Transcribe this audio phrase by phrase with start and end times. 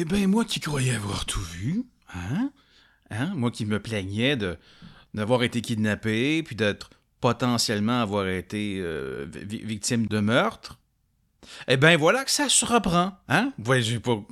[0.00, 2.50] Eh ben, moi qui croyais avoir tout vu, hein?
[3.10, 3.34] Hein?
[3.34, 4.34] Moi qui me plaignais
[5.12, 6.88] d'avoir été kidnappé, puis d'être
[7.20, 10.78] potentiellement avoir été euh, vi- victime de meurtre.
[11.68, 13.52] Eh ben voilà que ça se reprend, hein?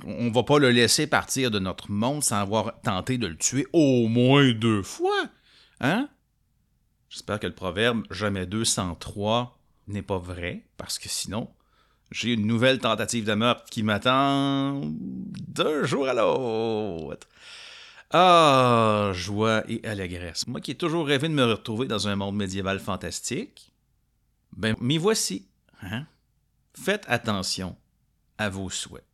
[0.05, 3.67] On va pas le laisser partir de notre monde sans avoir tenté de le tuer
[3.71, 5.25] au moins deux fois,
[5.81, 6.09] hein?
[7.11, 11.47] J'espère que le proverbe jamais deux sans trois n'est pas vrai, parce que sinon,
[12.11, 17.27] j'ai une nouvelle tentative de meurtre qui m'attend d'un jour à l'autre.
[18.11, 20.47] Ah, joie et allégresse.
[20.47, 23.71] Moi qui ai toujours rêvé de me retrouver dans un monde médiéval fantastique,
[24.55, 25.47] ben m'y voici.
[25.83, 26.07] Hein?
[26.73, 27.77] Faites attention
[28.37, 29.05] à vos souhaits.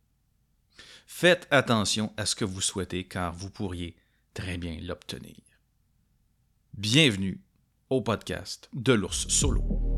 [1.06, 3.96] Faites attention à ce que vous souhaitez car vous pourriez
[4.32, 5.36] très bien l'obtenir.
[6.74, 7.40] Bienvenue
[7.90, 9.95] au podcast de l'ours solo.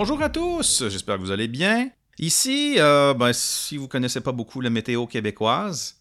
[0.00, 1.90] Bonjour à tous, j'espère que vous allez bien.
[2.18, 6.00] Ici, euh, ben, si vous connaissez pas beaucoup la météo québécoise,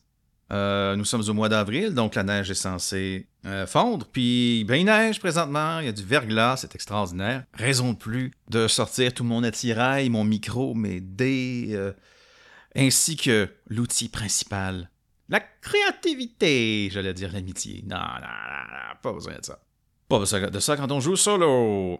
[0.53, 4.07] euh, nous sommes au mois d'avril, donc la neige est censée euh, fondre.
[4.09, 7.43] Puis, ben, il neige présentement, il y a du verglas, c'est extraordinaire.
[7.53, 11.77] Raison de plus de sortir tout mon attirail, mon micro, mes dés,
[12.77, 14.89] ainsi que l'outil principal,
[15.27, 17.83] la créativité, j'allais dire l'amitié.
[17.85, 19.59] Non, non, non, non, pas besoin de ça.
[20.07, 21.99] Pas besoin de ça quand on joue solo.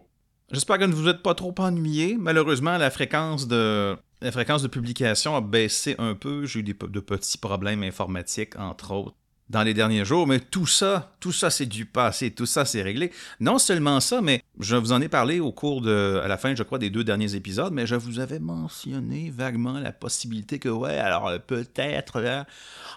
[0.52, 2.16] J'espère que ne vous êtes pas trop ennuyés.
[2.18, 6.44] Malheureusement, la fréquence de, la fréquence de publication a baissé un peu.
[6.44, 9.14] J'ai eu des, de petits problèmes informatiques, entre autres,
[9.48, 10.26] dans les derniers jours.
[10.26, 12.32] Mais tout ça, tout ça, c'est du passé.
[12.32, 13.12] Tout ça, c'est réglé.
[13.38, 16.56] Non seulement ça, mais je vous en ai parlé au cours de, à la fin,
[16.56, 20.68] je crois, des deux derniers épisodes, mais je vous avais mentionné vaguement la possibilité que,
[20.68, 22.44] ouais, alors euh, peut-être hein,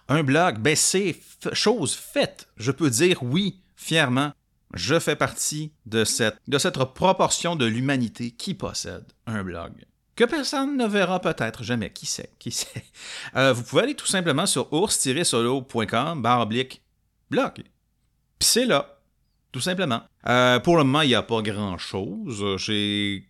[0.10, 1.18] un blog, ben c'est
[1.54, 2.48] chose faite.
[2.58, 4.32] Je peux dire oui, fièrement.
[4.74, 6.40] Je fais partie de cette,
[6.96, 9.72] proportion de l'humanité qui possède un blog.
[10.16, 11.92] Que personne ne verra peut-être jamais.
[11.92, 12.32] Qui sait?
[12.40, 12.84] Qui sait?
[13.36, 16.80] Euh, vous pouvez aller tout simplement sur ours-solo.com barre blog.
[17.30, 17.64] Puis
[18.40, 19.00] c'est là.
[19.54, 20.02] Tout simplement.
[20.28, 22.44] Euh, pour le moment, il n'y a pas grand-chose.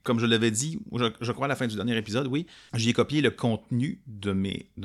[0.03, 3.21] Comme je l'avais dit, je, crois à la fin du dernier épisode, oui, j'ai copié
[3.21, 4.31] le contenu de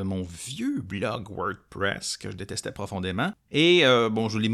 [0.02, 3.32] mon vieux blog WordPress que je détestais profondément.
[3.52, 4.50] Et euh, bon, je l'ai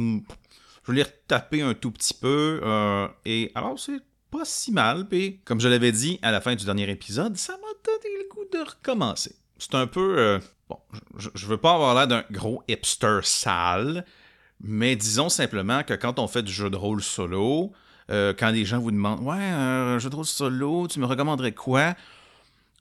[0.87, 2.61] je l'ai retapé un tout petit peu.
[2.63, 4.01] Euh, et alors, c'est
[4.31, 5.09] pas si mal.
[5.09, 8.29] Puis, comme je l'avais dit à la fin du dernier épisode, ça m'a donné le
[8.29, 9.37] goût de recommencer.
[9.59, 10.19] C'est un peu.
[10.19, 10.79] Euh, bon,
[11.17, 14.05] je, veux pas avoir l'air d'un gros hipster sale,
[14.61, 17.73] mais disons simplement que quand on fait du jeu de rôle solo,
[18.11, 21.53] euh, quand les gens vous demandent Ouais, un jeu de rôle solo, tu me recommanderais
[21.53, 21.95] quoi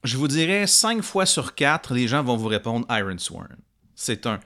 [0.04, 3.56] Je vous dirais 5 fois sur 4, les gens vont vous répondre Iron Sworn.
[3.96, 4.40] C'est un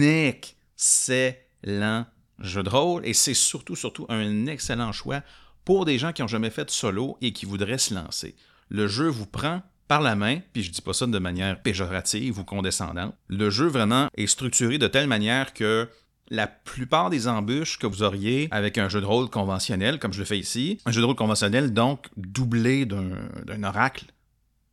[0.00, 2.06] excellent
[2.46, 5.22] jeu de rôle et c'est surtout, surtout un excellent choix
[5.64, 8.34] pour des gens qui n'ont jamais fait de solo et qui voudraient se lancer.
[8.68, 12.38] Le jeu vous prend par la main, puis je dis pas ça de manière péjorative
[12.38, 13.14] ou condescendante.
[13.28, 15.88] Le jeu vraiment est structuré de telle manière que
[16.30, 20.20] la plupart des embûches que vous auriez avec un jeu de rôle conventionnel, comme je
[20.20, 24.06] le fais ici, un jeu de rôle conventionnel donc doublé d'un oracle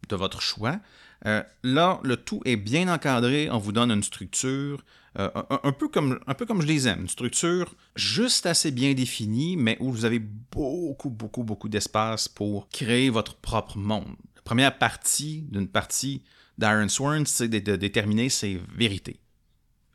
[0.08, 0.80] de votre choix,
[1.26, 4.84] euh, là, le tout est bien encadré, on vous donne une structure,
[5.18, 5.30] euh,
[5.64, 9.58] un, peu comme, un peu comme je les aime, une structure juste assez bien définie,
[9.58, 14.16] mais où vous avez beaucoup, beaucoup, beaucoup d'espace pour créer votre propre monde.
[14.36, 16.24] La première partie d'une partie
[16.58, 19.20] d'Iron Sworn, c'est de, déterminer ses vérités.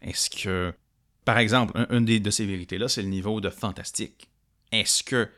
[0.03, 0.75] Est-ce que,
[1.25, 4.29] par exemple, un, une de ces vérités-là, c'est le niveau de fantastique.
[4.73, 5.29] Est-ce que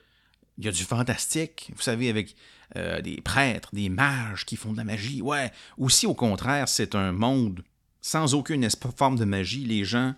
[0.59, 2.35] il y a du fantastique, vous savez, avec
[2.75, 5.23] euh, des prêtres, des mages qui font de la magie.
[5.23, 5.53] Ouais.
[5.79, 7.63] Ou si au contraire, c'est un monde
[8.01, 8.67] sans aucune
[8.97, 10.15] forme de magie, les gens,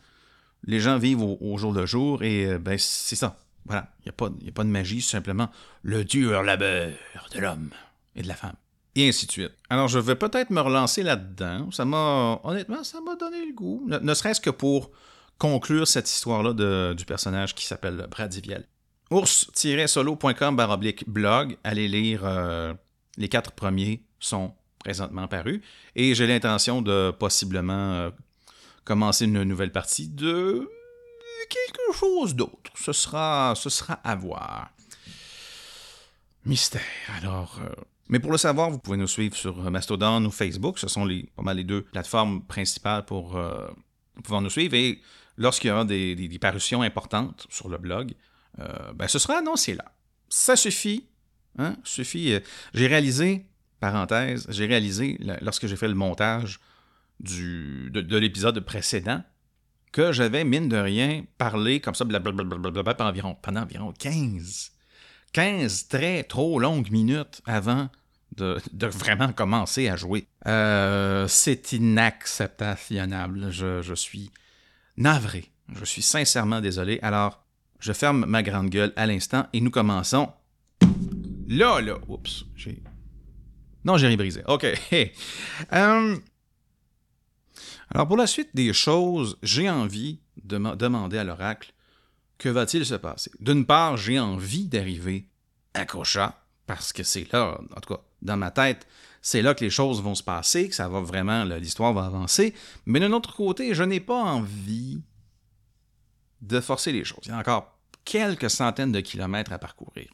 [0.65, 3.37] les gens vivent au, jour le jour et euh, ben c'est ça.
[3.67, 3.93] Voilà.
[4.01, 5.51] Il n'y a, pas, a pas de magie, simplement
[5.83, 6.93] le dur labeur
[7.35, 7.71] de l'homme
[8.17, 8.57] et de la femme.
[8.95, 9.53] Et ainsi de suite.
[9.71, 11.71] Alors, je vais peut-être me relancer là-dedans.
[11.71, 13.85] Ça m'a, honnêtement, ça m'a donné le goût.
[13.87, 14.91] Ne, ne serait-ce que pour
[15.39, 18.67] conclure cette histoire-là du personnage qui s'appelle Bradiviel
[19.11, 20.57] ours-solo.com
[21.07, 21.57] blog.
[21.65, 22.75] Allez lire euh,
[23.17, 25.61] les quatre premiers sont présentement parus.
[25.95, 28.11] Et j'ai l'intention de possiblement euh,
[28.85, 30.69] commencer une nouvelle partie de
[31.49, 32.71] quelque chose d'autre.
[32.75, 33.69] Ce sera, ce
[34.05, 34.71] à voir.
[36.45, 36.83] Mystère.
[37.17, 37.69] Alors, euh,
[38.09, 40.79] mais pour le savoir, vous pouvez nous suivre sur Mastodon ou Facebook.
[40.79, 43.39] Ce sont les, pas mal les deux plateformes principales pour
[44.23, 44.75] pouvoir nous suivre.
[44.75, 45.01] Et
[45.37, 48.15] lorsqu'il y aura des parutions importantes sur le blog,
[48.61, 49.85] euh, ben, ce sera annoncé là.
[50.29, 51.07] Ça suffit.
[51.59, 51.77] Hein?
[51.85, 52.35] Suffit.
[52.35, 52.41] Euh,
[52.75, 53.47] J'ai réalisé
[53.81, 56.61] parenthèse, j'ai réalisé, lorsque j'ai fait le montage
[57.21, 59.23] du, de, l'épisode précédent,
[59.93, 64.73] que j'avais, mine de rien, parlé comme ça, blablabla, pendant environ, pendant environ 15,
[65.33, 67.89] 15 très trop longues minutes avant
[68.37, 70.27] de, vraiment commencer à jouer.
[70.47, 73.51] Euh, c'est inacceptable.
[73.51, 74.31] Je, je suis
[74.97, 75.51] navré.
[75.75, 77.01] Je suis sincèrement désolé.
[77.03, 77.45] Alors,
[77.79, 80.31] je ferme ma grande gueule à l'instant et nous commençons.
[81.49, 81.99] Là, là.
[82.09, 82.45] Oups.
[83.85, 84.43] Non, j'ai brisé.
[84.47, 84.67] OK.
[85.73, 86.17] Euh,
[87.91, 91.73] alors, pour la suite des choses, j'ai envie de demander à l'oracle
[92.37, 93.31] que va-t-il se passer?
[93.41, 95.29] D'une part, j'ai envie d'arriver
[95.75, 98.87] à Kocha, parce que c'est là, en tout cas, dans ma tête,
[99.23, 102.55] c'est là que les choses vont se passer, que ça va vraiment, l'histoire va avancer.
[102.87, 105.01] Mais d'un autre côté, je n'ai pas envie
[106.41, 107.25] de forcer les choses.
[107.25, 110.09] Il y a encore quelques centaines de kilomètres à parcourir.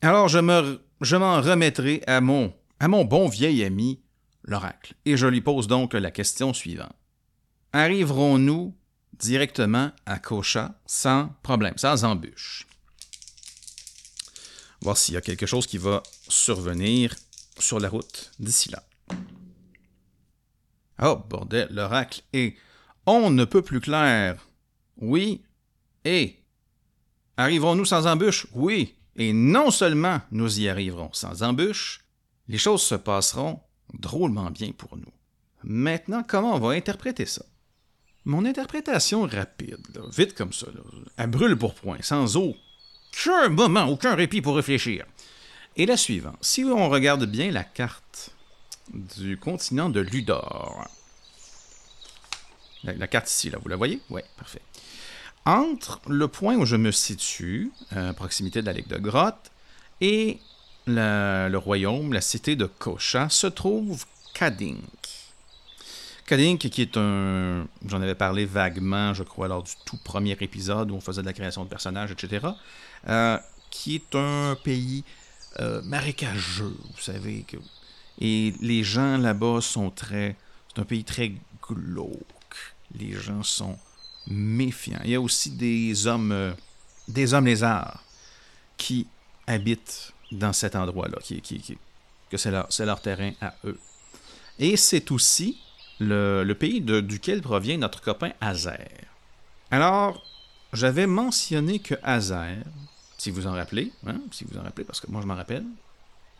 [0.00, 4.00] Alors je me, je m'en remettrai à mon, à mon bon vieil ami,
[4.42, 6.94] l'oracle, et je lui pose donc la question suivante.
[7.72, 8.76] Arriverons-nous
[9.18, 12.66] directement à Kocha sans problème, sans embûche?
[14.80, 17.14] Voir s'il y a quelque chose qui va survenir
[17.58, 18.82] sur la route d'ici là.
[21.02, 22.56] Oh, bordel, l'oracle est
[23.06, 24.36] on ne peut plus clair.
[24.98, 25.42] Oui.
[26.04, 26.36] Et
[27.36, 28.46] arriverons-nous sans embûche?
[28.52, 28.94] Oui.
[29.16, 32.04] Et non seulement nous y arriverons sans embûche,
[32.48, 33.60] les choses se passeront
[33.92, 35.12] drôlement bien pour nous.
[35.62, 37.44] Maintenant, comment on va interpréter ça?
[38.24, 39.86] Mon interprétation rapide,
[40.16, 40.66] vite comme ça,
[41.16, 45.04] elle brûle pour point, sans aucun moment, aucun répit pour réfléchir.
[45.76, 48.30] Et la suivante, si on regarde bien la carte
[48.92, 50.88] du continent de Ludor,
[52.84, 54.00] la, carte ici, là, vous la voyez?
[54.10, 54.62] Oui, parfait.
[55.46, 59.50] Entre le point où je me situe, à proximité de la Ligue de Grotte,
[60.00, 60.38] et
[60.86, 64.80] le royaume, la cité de Kocha, se trouve Kadink.
[66.26, 67.66] Kadink, qui est un.
[67.86, 71.26] J'en avais parlé vaguement, je crois, lors du tout premier épisode où on faisait de
[71.26, 72.46] la création de personnages, etc.
[73.08, 73.38] Euh,
[73.70, 75.04] qui est un pays
[75.60, 77.44] euh, marécageux, vous savez.
[78.20, 80.36] Et les gens là-bas sont très.
[80.74, 81.32] C'est un pays très
[81.62, 82.10] glauque.
[82.98, 83.78] Les gens sont
[84.26, 85.00] méfiants.
[85.04, 86.32] Il y a aussi des hommes.
[86.32, 86.52] Euh,
[87.08, 88.02] des hommes lézards
[88.76, 89.06] qui
[89.46, 91.78] habitent dans cet endroit-là, qui, qui,
[92.30, 93.78] que c'est leur, leur, terrain à eux.
[94.58, 95.58] Et c'est aussi
[96.00, 98.88] le, pays duquel provient notre copain Azer.
[99.70, 100.24] Alors,
[100.72, 102.56] j'avais mentionné que Azer,
[103.18, 105.64] si vous en rappelez, hein, si vous en rappelez, parce que moi je m'en rappelle,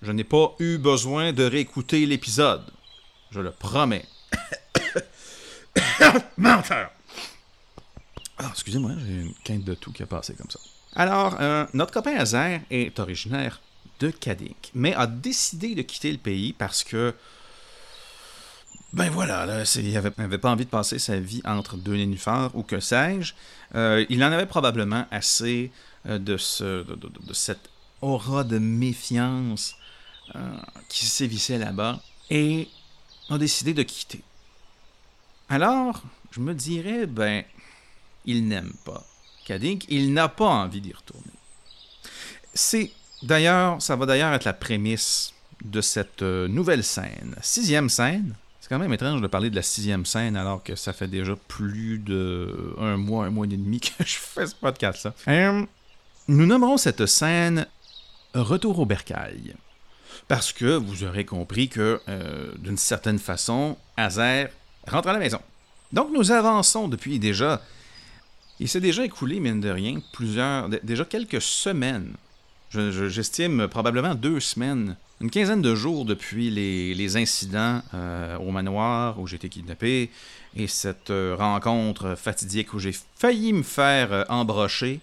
[0.03, 2.65] je n'ai pas eu besoin de réécouter l'épisode.
[3.31, 4.05] Je le promets.
[6.37, 6.91] Menteur!
[8.39, 10.59] Ah, excusez-moi, j'ai une quinte de tout qui a passé comme ça.
[10.97, 13.61] Alors, euh, notre copain Azer est originaire
[14.01, 17.15] de Kadik, mais a décidé de quitter le pays parce que.
[18.93, 22.63] Ben voilà, là, il n'avait pas envie de passer sa vie entre deux nénuphars ou
[22.63, 23.35] que sais-je.
[23.75, 25.73] Euh, il en avait probablement assez
[26.07, 27.71] euh, de, ce, de, cette
[28.03, 29.77] aura de méfiance
[30.89, 32.01] qui sévissait là-bas
[32.31, 32.69] et
[33.31, 34.23] a décidé de quitter.
[35.49, 37.45] Alors, je me dirais, ben,
[38.25, 39.05] il n'aime pas
[39.45, 41.23] Kadik, il n'a pas envie d'y retourner.
[42.55, 42.91] C'est
[43.25, 45.33] D'ailleurs, ça va d'ailleurs être la prémisse
[45.65, 47.35] de cette euh, nouvelle scène.
[47.41, 48.35] Sixième scène.
[48.61, 51.35] C'est quand même étrange de parler de la sixième scène alors que ça fait déjà
[51.49, 55.15] plus de un mois, un mois et demi que je fais ce podcast-là.
[55.29, 55.65] Euh,
[56.29, 57.67] nous nommerons cette scène
[58.35, 59.55] Retour au bercail.
[60.29, 64.51] Parce que vous aurez compris que, euh, d'une certaine façon, Azer
[64.89, 65.41] rentre à la maison.
[65.93, 67.63] Donc nous avançons depuis déjà.
[68.61, 70.69] Il s'est déjà écoulé, mine de rien, plusieurs.
[70.83, 72.15] déjà quelques semaines
[73.09, 79.27] j'estime probablement deux semaines, une quinzaine de jours depuis les, incidents euh, au manoir où
[79.27, 80.11] j'ai été kidnappé
[80.57, 85.01] et cette euh, rencontre fatidique où j'ai failli me faire euh, embrocher,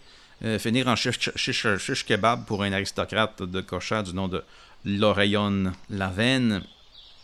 [0.57, 4.43] finir en chiche, kebab pour un aristocrate de Cocha du nom de
[4.83, 6.63] L'Oreillon Lavenne.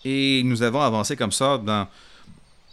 [0.05, 1.87] Et nous avons avancé comme ça dans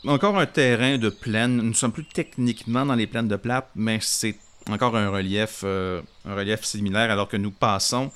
[0.06, 1.56] encore un terrain de plaine.
[1.56, 4.36] Nous ne sommes plus techniquement dans les plaines de plate, mais c'est
[4.70, 8.10] encore un relief, euh, un relief similaire alors que nous passons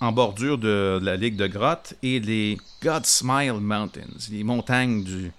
[0.00, 5.32] en bordure de, la Ligue de grottes et les God Smile Mountains, les montagnes du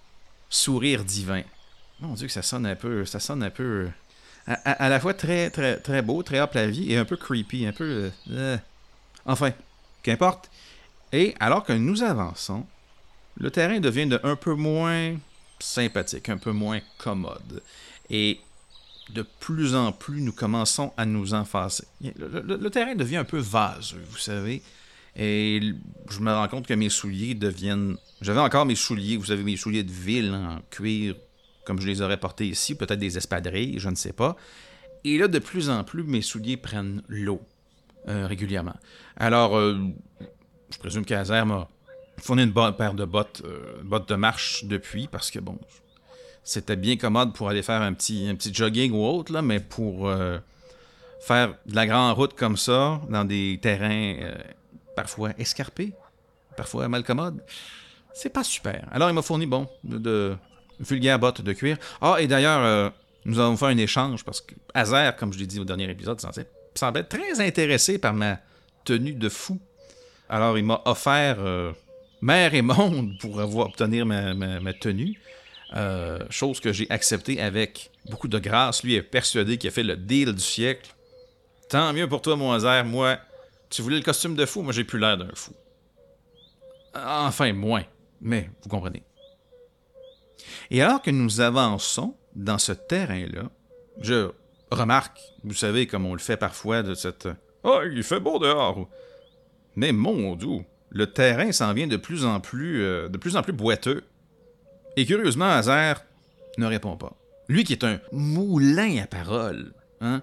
[0.49, 1.43] sourire divin.
[1.99, 3.87] Mon Dieu que ça sonne un peu, ça sonne un peu
[4.47, 7.65] à, la fois très très très beau, très hop la vie et un peu creepy,
[7.65, 8.57] un peu euh, euh,
[9.25, 9.51] enfin,
[10.03, 10.49] qu'importe.
[11.11, 12.65] Et alors que nous avançons,
[13.37, 15.15] le terrain devient de un peu moins
[15.59, 17.61] sympathique, un peu moins commode.
[18.09, 18.39] Et
[19.13, 21.85] de plus en plus, nous commençons à nous enfacer.
[22.01, 24.61] Le, le, terrain devient un peu vaseux, vous savez.
[25.15, 25.61] Et
[26.09, 27.97] je me rends compte que mes souliers deviennent.
[28.21, 31.15] J'avais encore mes souliers, vous savez, mes souliers de ville en cuir,
[31.65, 34.35] comme je les aurais portés ici, peut-être des espadrilles, je ne sais pas.
[35.03, 37.41] Et là, de plus en plus, mes souliers prennent l'eau
[38.07, 38.75] euh, régulièrement.
[39.17, 39.77] Alors, euh,
[40.71, 41.69] je présume qu'Azer m'a
[42.17, 45.57] fourni une bonne paire de bottes, euh, bottes de marche depuis, parce que bon,
[46.43, 49.59] c'était bien commode pour aller faire un petit, un petit jogging ou autre, là, mais
[49.59, 50.11] pour
[51.19, 54.15] faire de la grande route comme ça, dans des terrains
[54.95, 55.93] parfois escarpés,
[56.55, 57.41] parfois mal commodes,
[58.13, 58.87] c'est pas super.
[58.91, 60.35] Alors, il m'a fourni, bon, de,
[60.79, 61.77] vulgaires bottes de cuir.
[61.99, 62.93] Ah, et d'ailleurs,
[63.25, 66.21] nous avons fait un échange parce que Azer, comme je l'ai dit au dernier épisode,
[66.75, 68.39] semblait très intéressé par ma
[68.83, 69.59] tenue de fou.
[70.29, 71.71] Alors, il m'a offert euh,
[72.25, 75.19] mer et monde pour avoir, obtenir ma, tenue.
[75.75, 78.83] Euh, chose que j'ai acceptée avec beaucoup de grâce.
[78.83, 80.93] Lui est persuadé qu'il a fait le deal du siècle.
[81.69, 82.83] Tant mieux pour toi, mon Azer.
[82.85, 83.17] Moi,
[83.69, 85.53] tu voulais le costume de fou, moi j'ai plus l'air d'un fou.
[86.95, 87.83] Enfin, moins.
[88.21, 89.03] Mais vous comprenez.
[90.71, 93.49] Et alors que nous avançons dans ce terrain-là,
[94.01, 94.31] je
[94.71, 97.27] remarque, vous savez, comme on le fait parfois, de cette
[97.63, 98.87] Ah, il fait beau dehors.
[99.75, 100.63] Mais mon doux,
[100.95, 104.05] le terrain s'en vient de plus en plus, euh, de plus en plus boiteux.
[104.95, 106.01] Et curieusement, Hazer
[106.57, 107.13] ne répond pas.
[107.49, 109.73] Lui qui est un moulin à parole.
[109.99, 110.21] Hein?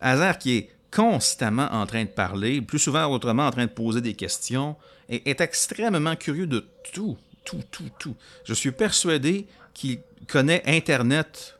[0.00, 4.00] Hazer qui est constamment en train de parler, plus souvent autrement en train de poser
[4.00, 4.76] des questions,
[5.08, 8.14] est extrêmement curieux de tout, tout, tout, tout.
[8.44, 9.98] Je suis persuadé qu'il
[10.28, 11.58] connaît Internet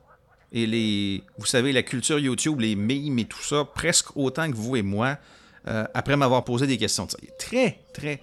[0.52, 4.56] et les, vous savez, la culture YouTube, les memes et tout ça, presque autant que
[4.56, 5.18] vous et moi,
[5.66, 7.08] euh, après m'avoir posé des questions.
[7.20, 8.22] Il est très, très,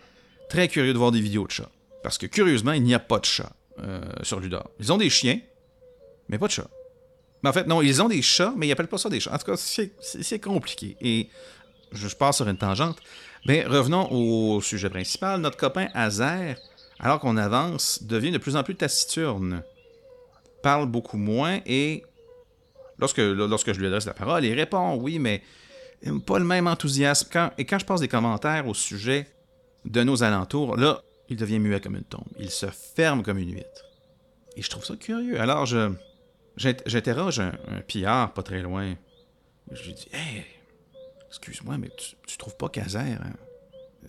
[0.50, 1.70] très curieux de voir des vidéos de chats.
[2.04, 4.70] Parce que curieusement, il n'y a pas de chats euh, sur Ludor.
[4.80, 5.40] Ils ont des chiens,
[6.28, 6.70] mais pas de chats.
[7.44, 9.34] Mais en fait, non, ils ont des chats, mais ils n'appellent pas ça des chats.
[9.34, 10.98] En tout cas, c'est compliqué.
[11.02, 11.30] Et
[11.92, 12.98] je, passe sur une tangente.
[13.46, 15.40] Mais revenons au sujet principal.
[15.40, 16.58] Notre copain Azer,
[17.00, 19.64] alors qu'on avance, devient de plus en plus taciturne
[20.62, 22.04] parle beaucoup moins et
[22.98, 25.42] lorsque, lorsque je lui adresse la parole, il répond oui, mais
[26.26, 27.52] pas le même enthousiasme.
[27.58, 29.28] et quand je passe des commentaires au sujet
[29.86, 32.28] de nos alentours, là, il devient muet comme une tombe.
[32.40, 33.86] Il se ferme comme une huître.
[34.56, 35.40] Et je trouve ça curieux.
[35.40, 35.92] Alors, je
[36.58, 38.96] j'interroge un, pillard pas très loin.
[39.72, 40.44] Je lui dis Hey,
[41.28, 41.90] excuse-moi, mais
[42.26, 43.34] tu, trouves pas Caser hein?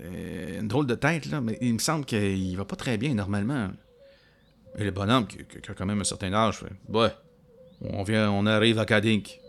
[0.00, 3.14] euh, une drôle de tête, là, mais il me semble qu'il va pas très bien
[3.14, 3.70] normalement.
[4.76, 7.12] Et le bonhomme, qui, a quand même un certain âge, fait Ouais,
[7.82, 9.40] on, vient, on arrive à Kadink.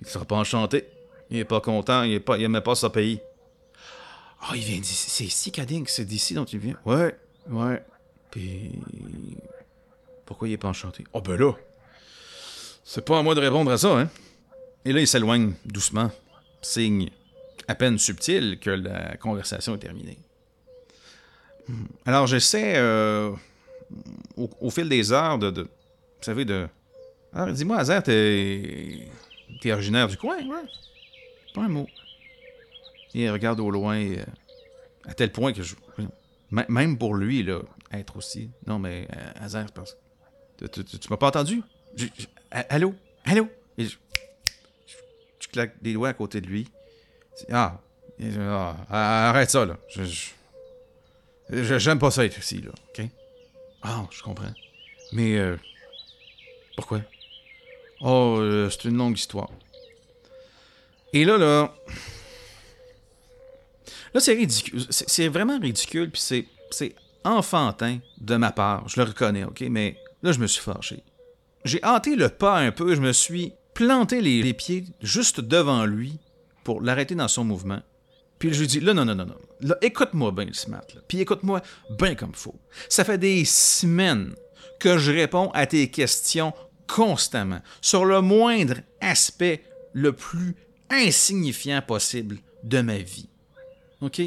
[0.00, 0.88] Il sera pas enchanté.
[1.30, 3.20] Il est pas content, il, est pas, il pas son pays.
[4.42, 5.08] Ah, oh, il vient d'ici.
[5.08, 6.76] C'est ici, Kadink, c'est d'ici dont il vient.
[6.84, 7.16] Ouais,
[7.48, 7.82] ouais.
[8.30, 8.72] Puis.
[10.26, 11.04] Pourquoi il est pas enchanté?
[11.12, 11.52] Oh, ben là.
[12.84, 14.10] C'est pas à moi de répondre à ça, hein.
[14.84, 16.10] Et là, il s'éloigne doucement.
[16.60, 17.10] Signe
[17.68, 20.18] à peine subtil que la conversation est terminée.
[21.68, 21.84] Hmm.
[22.04, 22.74] Alors, j'essaie.
[22.76, 23.30] Euh,
[24.36, 25.68] au, fil des heures de, Vous
[26.22, 26.66] savez, de.
[27.32, 29.08] Alors, dis-moi, Azer, t'es.
[29.60, 30.64] T'es originaire du coin, ouais?
[31.54, 31.86] Pas un mot.
[33.14, 34.24] Il regarde au loin, euh,
[35.06, 35.74] à tel point que je.
[36.50, 37.60] Même pour lui, là,
[37.92, 38.50] être aussi.
[38.66, 39.96] Non, mais euh, Azer, parce
[40.70, 41.62] tu, tu, m'as pas entendu?
[42.50, 42.94] allô?
[43.24, 43.48] Allô?
[43.78, 43.96] Et je,
[45.50, 46.68] claque des doigts à côté de lui.
[47.50, 47.80] Ah,
[48.90, 49.76] ah, arrête ça, là.
[49.88, 53.06] Je, j'aime pas ça être ici, là, OK?
[53.82, 54.52] Ah, je comprends.
[55.12, 55.56] Mais euh,
[56.76, 57.00] pourquoi?
[58.00, 59.50] Oh, euh, c'est une longue histoire.
[61.12, 61.74] Et là, là.
[64.14, 64.82] Là, c'est ridicule.
[64.90, 66.22] C'est vraiment ridicule, puis
[66.70, 68.88] c'est enfantin de ma part.
[68.88, 69.62] Je le reconnais, OK?
[69.70, 71.02] Mais là, je me suis fâché.
[71.64, 76.18] J'ai hanté le pas un peu, je me suis planté les, pieds juste devant lui
[76.64, 77.80] pour l'arrêter dans son mouvement.
[78.38, 79.38] Puis je lui dis, là, non, non, non, non.
[79.60, 80.84] Là, écoute-moi bien, le smart.
[80.94, 81.00] Là.
[81.06, 81.62] Puis écoute-moi
[81.98, 82.58] bien comme faut.
[82.88, 84.34] Ça fait des semaines
[84.80, 86.52] que je réponds à tes questions
[86.88, 90.56] constamment sur le moindre aspect le plus
[90.90, 93.28] insignifiant possible de ma vie.
[94.02, 94.20] OK?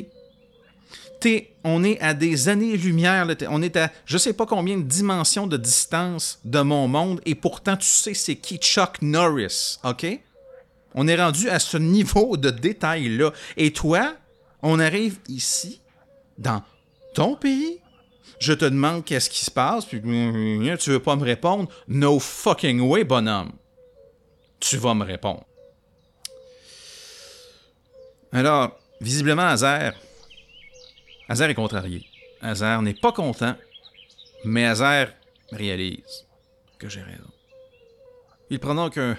[1.64, 5.58] On est à des années-lumière, on est à je sais pas combien de dimensions de
[5.58, 10.06] distance de mon monde, et pourtant tu sais c'est qui Chuck Norris, OK?
[10.94, 13.32] On est rendu à ce niveau de détail-là.
[13.58, 14.16] Et toi,
[14.62, 15.82] on arrive ici,
[16.38, 16.62] dans
[17.16, 17.82] ton pays,
[18.40, 21.70] je te demande qu'est-ce qui se passe, puis tu veux pas me répondre?
[21.88, 23.52] No fucking way, bonhomme.
[24.60, 25.44] Tu vas me répondre.
[28.32, 29.94] Alors, visiblement, Hazer
[31.30, 32.06] est contrarié.
[32.42, 33.56] Hazer n'est pas content,
[34.44, 35.14] mais Hazer
[35.52, 36.26] réalise
[36.78, 37.32] que j'ai raison.
[38.50, 39.18] Il prend donc un,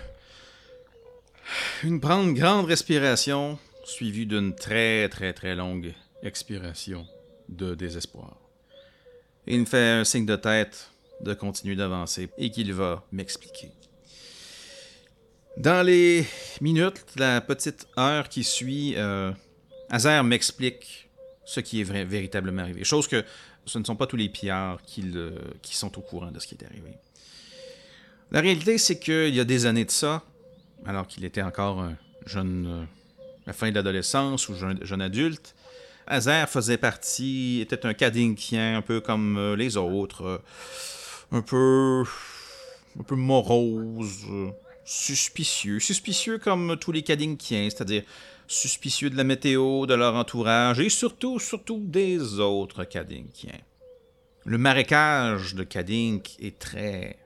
[1.82, 5.92] une grande respiration, suivie d'une très très très longue
[6.22, 7.06] expiration
[7.48, 8.36] de désespoir.
[9.46, 10.90] il me fait un signe de tête
[11.20, 13.70] de continuer d'avancer et qu'il va m'expliquer.
[15.56, 16.26] Dans les
[16.60, 19.32] minutes, la petite heure qui suit, euh,
[19.90, 21.08] Azer m'explique
[21.44, 22.84] ce qui est véritablement arrivé.
[22.84, 23.24] Chose que
[23.64, 25.02] ce ne sont pas tous les pillards qui,
[25.72, 26.90] sont au courant de ce qui est arrivé.
[28.32, 30.24] La réalité, c'est qu'il y a des années de ça,
[30.84, 32.84] alors qu'il était encore un jeune, euh,
[33.46, 35.54] la fin de l'adolescence ou jeune, adulte,
[36.08, 40.38] Azer faisait partie, était un Kadinkien, un peu comme euh, les autres, euh,
[41.32, 42.04] un peu,
[42.98, 44.26] un peu morose,
[44.84, 48.02] suspicieux, suspicieux comme tous les Kadinkiens, c'est-à-dire
[48.48, 53.60] suspicieux de la météo, de leur entourage et surtout, surtout des autres Kadinkiens.
[54.44, 57.18] Le marécage de Kadink est très,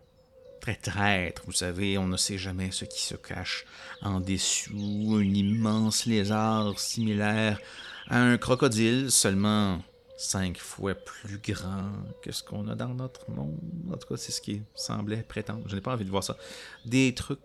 [0.61, 3.67] très traître, vous savez, on ne sait jamais ce qui se cache
[4.03, 7.61] en dessous, un immense lézard similaire
[8.09, 9.83] à un crocodile, seulement
[10.17, 13.59] cinq fois plus grand que ce qu'on a dans notre monde.
[13.91, 15.62] En tout cas, c'est ce qui semblait prétendre.
[15.67, 16.37] Je n'ai pas envie de voir ça.
[16.85, 17.41] Des trucs,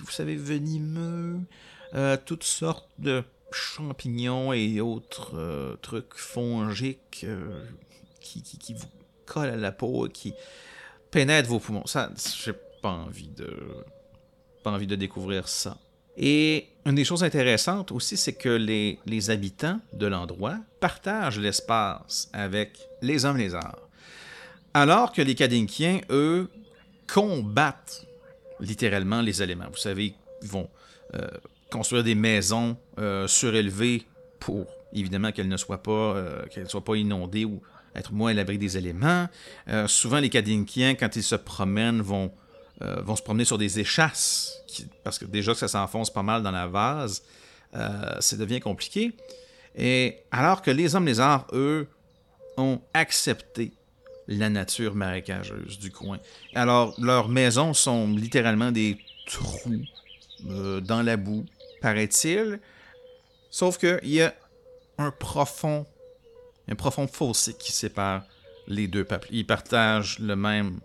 [0.00, 1.40] vous savez, venimeux,
[1.94, 7.64] euh, toutes sortes de champignons et autres euh, trucs fongiques euh,
[8.20, 8.88] qui, qui, vous
[9.24, 10.34] collent à la peau, qui
[11.10, 11.86] pénètrent vos poumons.
[11.86, 12.10] Ça,
[12.42, 13.56] j'ai pas envie de,
[14.62, 15.78] pas envie de découvrir ça.
[16.16, 22.30] Et une des choses intéressantes aussi, c'est que les, les, habitants de l'endroit partagent l'espace
[22.32, 23.78] avec les hommes lézards.
[24.72, 26.50] Alors que les Kadinkiens, eux,
[27.06, 28.05] combattent
[28.60, 29.66] littéralement les éléments.
[29.70, 30.68] Vous savez, ils vont
[31.70, 34.04] construire des maisons euh, surélevées
[34.40, 37.60] pour évidemment qu'elles ne soient pas, euh, qu'elles soient pas inondées ou
[37.94, 39.28] être moins à l'abri des éléments.
[39.68, 42.30] Euh, souvent, les Kadinkiens, quand ils se promènent, vont,
[42.80, 44.62] vont se promener sur des échasses,
[45.02, 47.22] parce que déjà que ça s'enfonce pas mal dans la vase,
[47.72, 49.12] ça devient compliqué.
[49.74, 51.88] Et alors que les hommes lézards, eux,
[52.58, 53.72] ont accepté
[54.28, 56.18] la nature marécageuse du coin.
[56.54, 59.82] Alors, leurs maisons sont littéralement des trous
[60.80, 61.44] dans la boue
[61.80, 62.60] paraît-il.
[63.50, 64.34] Sauf qu'il y a
[64.98, 65.86] un profond,
[66.68, 68.24] un profond fossé qui sépare
[68.66, 69.28] les deux peuples.
[69.30, 70.80] Ils partagent le même,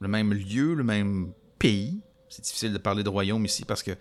[0.00, 2.00] le même lieu, le même pays.
[2.28, 3.92] C'est difficile de parler de royaume ici parce que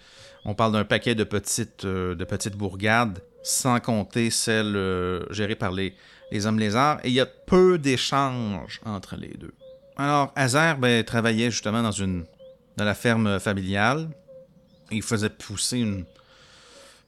[0.45, 2.15] on parle d'un paquet de petites, euh,
[2.55, 5.95] bourgades, sans compter celles euh, gérées par les,
[6.31, 6.99] les hommes lézards.
[7.03, 9.53] Et il y a peu d'échanges entre les deux.
[9.97, 12.25] Alors, Hazer ben, travaillait justement dans, une,
[12.77, 14.09] dans la ferme familiale.
[14.91, 16.05] Il faisait pousser une,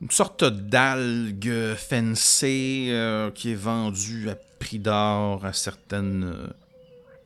[0.02, 6.48] une sorte d'algue fencée euh, qui est vendue à prix d'or à certaines, euh,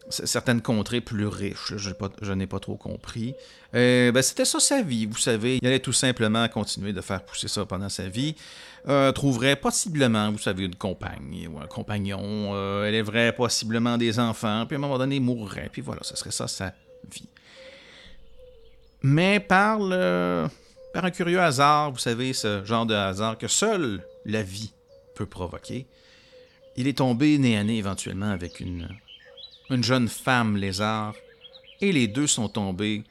[0.09, 1.73] certaines contrées plus riches.
[1.77, 3.35] Je n'ai pas, trop compris.
[3.75, 5.59] Euh, ben, C'était ça sa vie, vous savez.
[5.61, 8.35] Il allait tout simplement continuer de faire pousser ça pendant sa vie.
[9.15, 12.55] trouverait possiblement, vous savez, une compagne ou un compagnon.
[12.85, 14.65] élèverait possiblement des enfants.
[14.65, 15.69] Puis à un moment donné, mourrait.
[15.71, 16.73] Puis voilà, ce serait ça sa
[17.09, 17.29] vie.
[19.03, 19.79] Mais par
[20.93, 24.73] par un curieux hasard, vous savez, ce genre de hasard que seule la vie
[25.15, 25.87] peut provoquer,
[26.75, 28.89] il est tombé nez à nez éventuellement avec une,
[29.71, 31.15] une jeune femme lézard,
[31.79, 33.03] et les deux sont tombés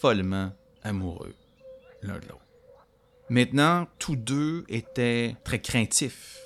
[0.00, 1.34] follement amoureux
[2.02, 2.44] l'un de l'autre.
[3.28, 6.38] Maintenant, tous deux étaient très craintifs,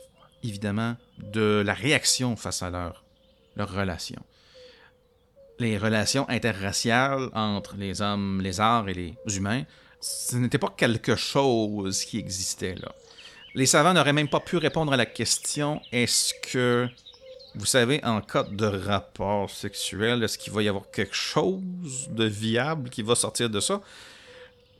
[0.42, 3.02] évidemment, de la réaction face à leur,
[3.56, 4.22] relation.
[5.58, 9.64] Les relations interraciales entre les hommes lézards et les humains
[10.04, 12.92] ce n'était pas quelque chose qui existait là.
[13.54, 16.88] Les savants n'auraient même pas pu répondre à la question est-ce que,
[17.54, 22.24] vous savez, en cas de rapport sexuel, est-ce qu'il va y avoir quelque chose de
[22.24, 23.80] viable qui va sortir de ça?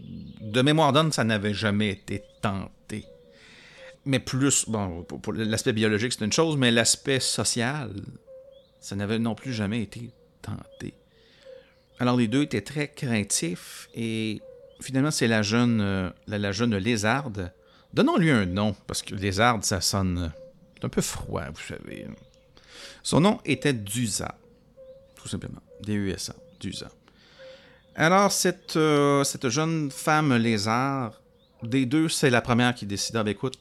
[0.01, 3.07] De mémoire d'homme, ça n'avait jamais été tenté.
[4.05, 7.91] Mais plus, bon, pour, l'aspect biologique, c'est une chose, mais l'aspect social,
[8.81, 10.11] ça n'avait non plus jamais été
[10.43, 10.95] tenté.
[12.01, 14.43] Alors les deux étaient très craintifs et
[14.81, 17.53] finalement, c'est la jeune, euh, la, jeune lézarde.
[17.93, 20.33] Donnons-lui un nom, parce que lézarde, ça sonne
[20.83, 22.07] un peu froid, vous savez.
[23.05, 24.35] Son nom était Dusa,
[25.15, 25.61] tout simplement.
[25.83, 26.91] D-U-S-A, Dusa.
[27.95, 31.21] Alors, cette, euh, cette jeune femme lézard,
[31.63, 33.59] des deux, c'est la première qui décida, ben, écoute,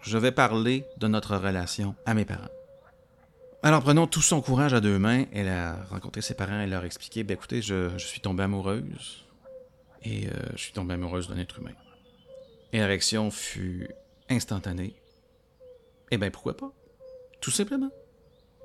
[0.00, 2.48] je vais parler de notre relation à mes parents.
[3.62, 5.26] Alors, prenons tout son courage à deux mains.
[5.34, 9.26] Elle a rencontré ses parents et leur expliqué, ben, écoutez, je, je suis tombée amoureuse
[10.02, 11.74] et euh, je suis tombé amoureuse d'un être humain.
[12.72, 13.90] Et l'érection fut
[14.30, 14.94] instantanée.
[16.10, 16.72] Eh bien, pourquoi pas?
[17.42, 17.90] Tout simplement.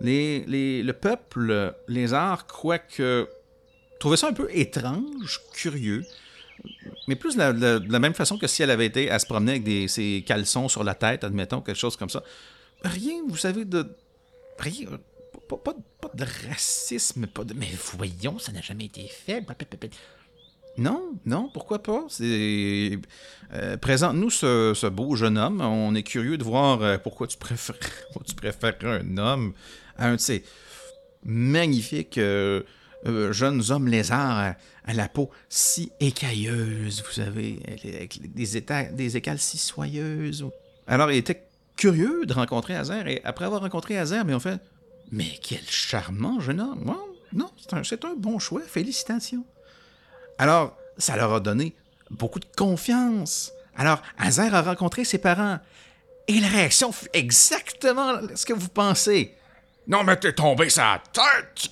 [0.03, 3.27] Les, les, le peuple, les arts, quoique,
[3.99, 6.03] trouvait ça un peu étrange, curieux,
[7.07, 9.63] mais plus de la, même façon que si elle avait été à se promener avec
[9.63, 12.23] des, ses caleçons sur la tête, admettons, quelque chose comme ça.
[12.83, 13.95] rien, vous savez, de.
[14.59, 14.87] Rien.
[15.49, 15.75] Pas, pas-
[16.13, 17.53] de racisme, pas de.
[17.53, 19.43] Mais voyons, ça n'a jamais été fait.
[20.77, 22.05] Non, non, pourquoi pas?
[22.21, 22.97] Euh,
[23.81, 25.61] Présente-nous ce, ce beau jeune homme.
[25.61, 27.75] On est curieux de voir euh, pourquoi tu préfères,
[28.25, 29.53] tu préfères un homme
[29.97, 30.43] à un de ces
[31.23, 32.61] magnifiques euh,
[33.05, 39.17] euh, jeunes hommes lézards à, la peau si écailleuse, vous savez, avec des, éta- des
[39.17, 40.45] écales si soyeuses.
[40.87, 41.43] Alors, il était
[41.75, 44.59] curieux de rencontrer Hazer, et après avoir rencontré Hazer, mais on fait
[45.11, 46.95] Mais quel charmant jeune homme!
[47.31, 49.45] Non, c'est un, un bon choix, félicitations.
[50.37, 51.73] Alors, ça leur a donné
[52.11, 53.51] beaucoup de confiance.
[53.75, 55.59] Alors, Hazer a rencontré ses parents.
[56.27, 59.33] Et la réaction fut exactement ce que vous pensez.
[59.87, 61.69] Non, mais t'es tombé sa tête!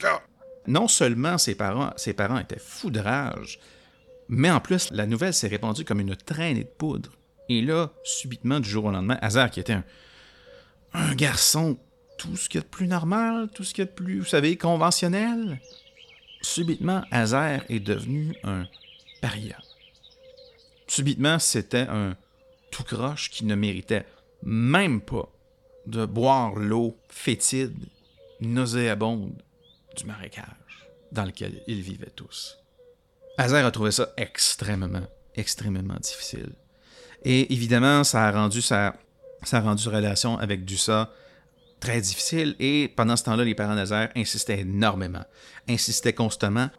[0.68, 3.60] Non seulement ses parents, ses parents étaient fous de rage,
[4.28, 7.12] mais en plus, la nouvelle s'est répandue comme une traînée de poudre.
[7.50, 9.84] Et là, subitement, du jour au lendemain, Hazard, qui était un,
[10.94, 11.78] un garçon,
[12.18, 14.20] tout ce qu'il y a de plus normal, tout ce qu'il y a de plus,
[14.20, 15.60] vous savez, conventionnel,
[16.42, 18.68] subitement, Hazard est devenu un
[19.22, 19.58] paria.
[20.88, 22.16] Subitement, c'était un
[22.72, 24.06] tout croche qui ne méritait
[24.44, 25.30] même pas
[25.88, 27.76] de boire l'eau fétide,
[28.42, 29.42] nauséabonde
[29.96, 30.46] du marécage
[31.12, 32.58] dans lequel ils vivaient tous.
[33.38, 36.54] Hazer a trouvé ça extrêmement, extrêmement difficile.
[37.24, 38.96] Et évidemment, ça a rendu sa,
[39.44, 41.12] ça a rendu relation avec Dussa
[41.80, 42.56] très difficile.
[42.60, 45.24] Et pendant ce temps-là, les parents d'Hazer insistaient énormément,
[45.70, 46.70] insistaient constamment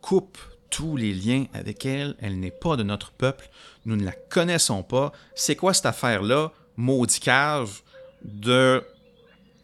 [0.00, 0.38] coupe
[0.70, 2.14] tous les liens avec elle.
[2.20, 3.48] Elle n'est pas de notre peuple.
[3.86, 5.12] Nous ne la connaissons pas.
[5.34, 7.80] C'est quoi cette affaire-là, maudit cave,
[8.22, 8.84] de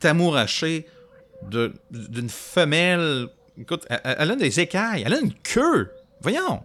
[0.00, 0.86] t'amouracher
[1.48, 3.28] d'une femelle.
[3.58, 5.90] Écoute, elle, a des écailles, elle a une queue.
[6.20, 6.62] Voyons.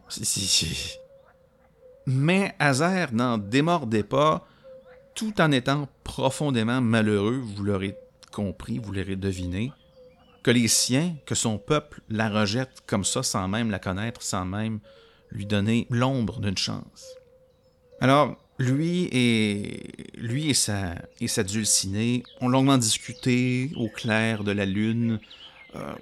[2.06, 4.48] Mais Hazer n'en démordait pas,
[5.14, 7.96] tout en étant profondément malheureux, vous l'aurez
[8.32, 9.72] compris, vous l'aurez deviné,
[10.44, 14.46] que les siens, que son peuple la rejette comme ça, sans même la connaître, sans
[14.46, 14.80] même
[15.30, 17.06] lui donner l'ombre d'une chance.
[18.02, 24.52] Alors, lui et, lui et sa, et sa dulcinée ont longuement discuté au clair de
[24.52, 25.20] la lune
[25.76, 25.94] euh,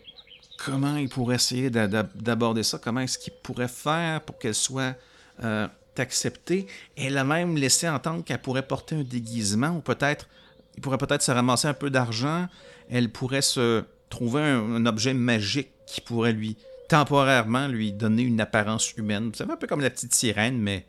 [0.58, 4.56] comment ils pourraient essayer d'a- d'a- d'aborder ça, comment est-ce qu'ils pourraient faire pour qu'elle
[4.56, 4.96] soit
[5.44, 5.68] euh,
[5.98, 6.68] acceptée.
[6.96, 10.28] Elle a même laissé entendre qu'elle pourrait porter un déguisement ou peut-être,
[10.76, 12.48] il pourrait peut-être se ramasser un peu d'argent,
[12.90, 16.56] elle pourrait se trouver un, un objet magique qui pourrait lui
[16.88, 19.30] temporairement lui donner une apparence humaine.
[19.30, 20.86] Vous savez, un peu comme la petite sirène, mais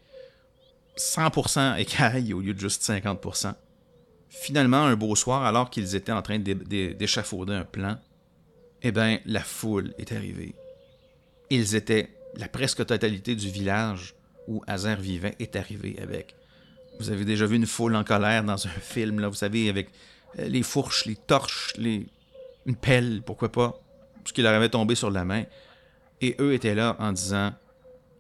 [0.98, 3.54] 100% écaille au lieu de juste 50%.
[4.28, 7.98] Finalement, un beau soir, alors qu'ils étaient en train d'é- d'é- d'échafauder un plan,
[8.82, 10.54] eh bien, la foule est arrivée.
[11.50, 14.14] Ils étaient, la presque totalité du village
[14.46, 16.34] où Hazer vivait est arrivée avec.
[17.00, 19.88] Vous avez déjà vu une foule en colère dans un film, là, vous savez, avec
[20.38, 22.06] euh, les fourches, les torches, les...
[22.66, 23.80] une pelle, pourquoi pas,
[24.24, 25.44] ce qui leur avait tombé sur la main.
[26.20, 27.52] Et eux étaient là en disant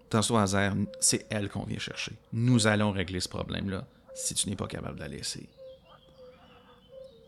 [0.08, 2.12] Attention, Hazer, c'est elle qu'on vient chercher.
[2.32, 5.46] Nous allons régler ce problème-là si tu n'es pas capable de la laisser.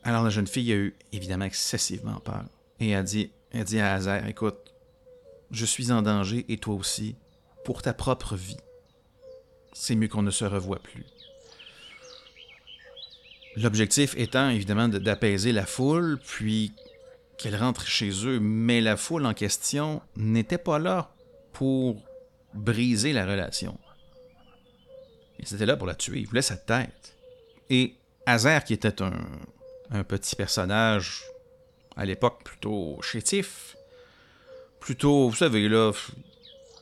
[0.02, 2.44] Alors la jeune fille a eu évidemment excessivement peur
[2.80, 4.56] et a dit, a dit à Hazer Écoute,
[5.50, 7.16] je suis en danger et toi aussi,
[7.66, 8.56] pour ta propre vie.
[9.74, 11.04] C'est mieux qu'on ne se revoie plus.
[13.56, 16.72] L'objectif étant évidemment de- d'apaiser la foule, puis
[17.36, 21.12] qu'elle rentre chez eux, mais la foule en question n'était pas là
[21.52, 22.02] pour
[22.54, 23.78] briser la relation.
[25.38, 27.16] Ils étaient là pour la tuer, ils voulaient sa tête.
[27.70, 27.94] Et
[28.26, 29.26] Hazer, qui était un,
[29.90, 31.22] un petit personnage
[31.96, 33.76] à l'époque plutôt chétif,
[34.80, 35.92] plutôt, vous savez, là,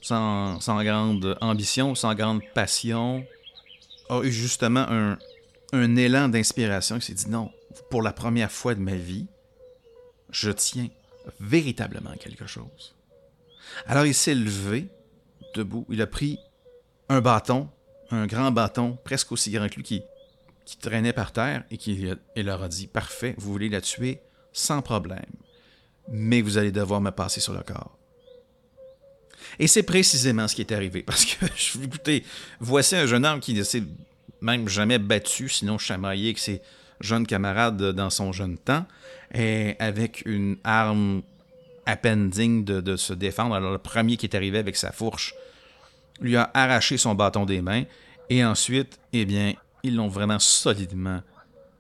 [0.00, 3.24] sans, sans grande ambition, sans grande passion,
[4.08, 5.18] a eu justement un,
[5.72, 6.96] un élan d'inspiration.
[6.96, 7.52] Il s'est dit non,
[7.90, 9.26] pour la première fois de ma vie,
[10.30, 10.88] je tiens
[11.40, 12.94] véritablement à quelque chose.
[13.86, 14.88] Alors il s'est levé,
[15.88, 16.38] il a pris
[17.08, 17.68] un bâton,
[18.10, 20.02] un grand bâton, presque aussi grand que lui, qui,
[20.80, 24.20] traînait par terre, et qui il leur a dit Parfait, vous voulez la tuer
[24.52, 25.24] sans problème,
[26.08, 27.98] mais vous allez devoir me passer sur le corps.
[29.58, 31.02] Et c'est précisément ce qui est arrivé.
[31.02, 31.46] Parce que,
[31.82, 32.24] écoutez,
[32.60, 33.82] voici un jeune homme qui ne s'est
[34.40, 36.60] même jamais battu, sinon chamaillé avec ses
[37.00, 38.86] jeunes camarades dans son jeune temps,
[39.32, 41.22] et avec une arme
[41.88, 43.54] à peine digne de, se défendre.
[43.54, 45.34] Alors, le premier qui est arrivé avec sa fourche
[46.20, 47.84] lui a arraché son bâton des mains,
[48.28, 51.22] et ensuite, eh bien, ils l'ont vraiment solidement,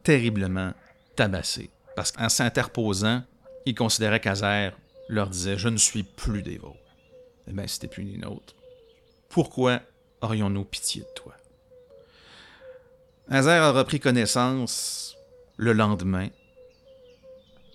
[0.02, 0.72] terriblement
[1.14, 1.68] tabassé.
[1.94, 3.22] Parce qu'en s'interposant,
[3.66, 4.72] ils considéraient qu'Azer
[5.10, 6.78] leur disait Je ne suis plus des vôtres.
[7.46, 8.54] Eh bien, c'était plus les nôtres.
[9.28, 9.82] Pourquoi
[10.22, 11.34] aurions-nous pitié de toi?
[13.28, 15.18] Hazer a repris connaissance
[15.58, 16.28] le lendemain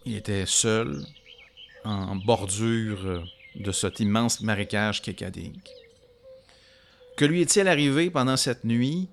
[0.05, 1.05] Il était seul,
[1.83, 3.23] en bordure
[3.55, 5.69] de cet immense marécage qu'est Kadink.
[7.17, 9.09] Que lui est-il arrivé pendant cette nuit?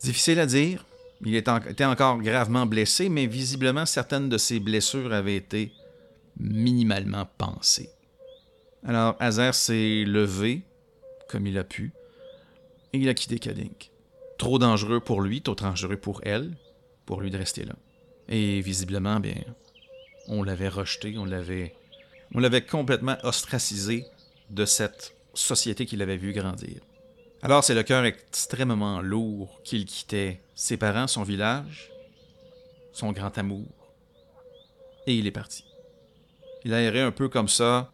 [0.00, 0.84] Difficile à dire.
[1.24, 5.72] Il était encore gravement blessé, mais visiblement certaines de ses blessures avaient été
[6.38, 7.90] minimalement pensées.
[8.84, 10.62] Alors Hazer s'est levé,
[11.28, 11.92] comme il a pu,
[12.92, 13.90] et il a quitté Kadink.
[14.38, 16.54] Trop dangereux pour lui, trop dangereux pour elle,
[17.06, 17.74] pour lui de rester là.
[18.28, 19.42] Et visiblement, bien,
[20.28, 21.74] on l'avait rejeté, on l'avait,
[22.34, 24.04] on l'avait complètement ostracisé
[24.50, 26.80] de cette société qu'il avait vu grandir.
[27.42, 31.90] Alors c'est le cœur extrêmement lourd qu'il quittait ses parents, son village,
[32.92, 33.68] son grand amour,
[35.06, 35.64] et il est parti.
[36.64, 37.92] Il a erré un peu comme ça.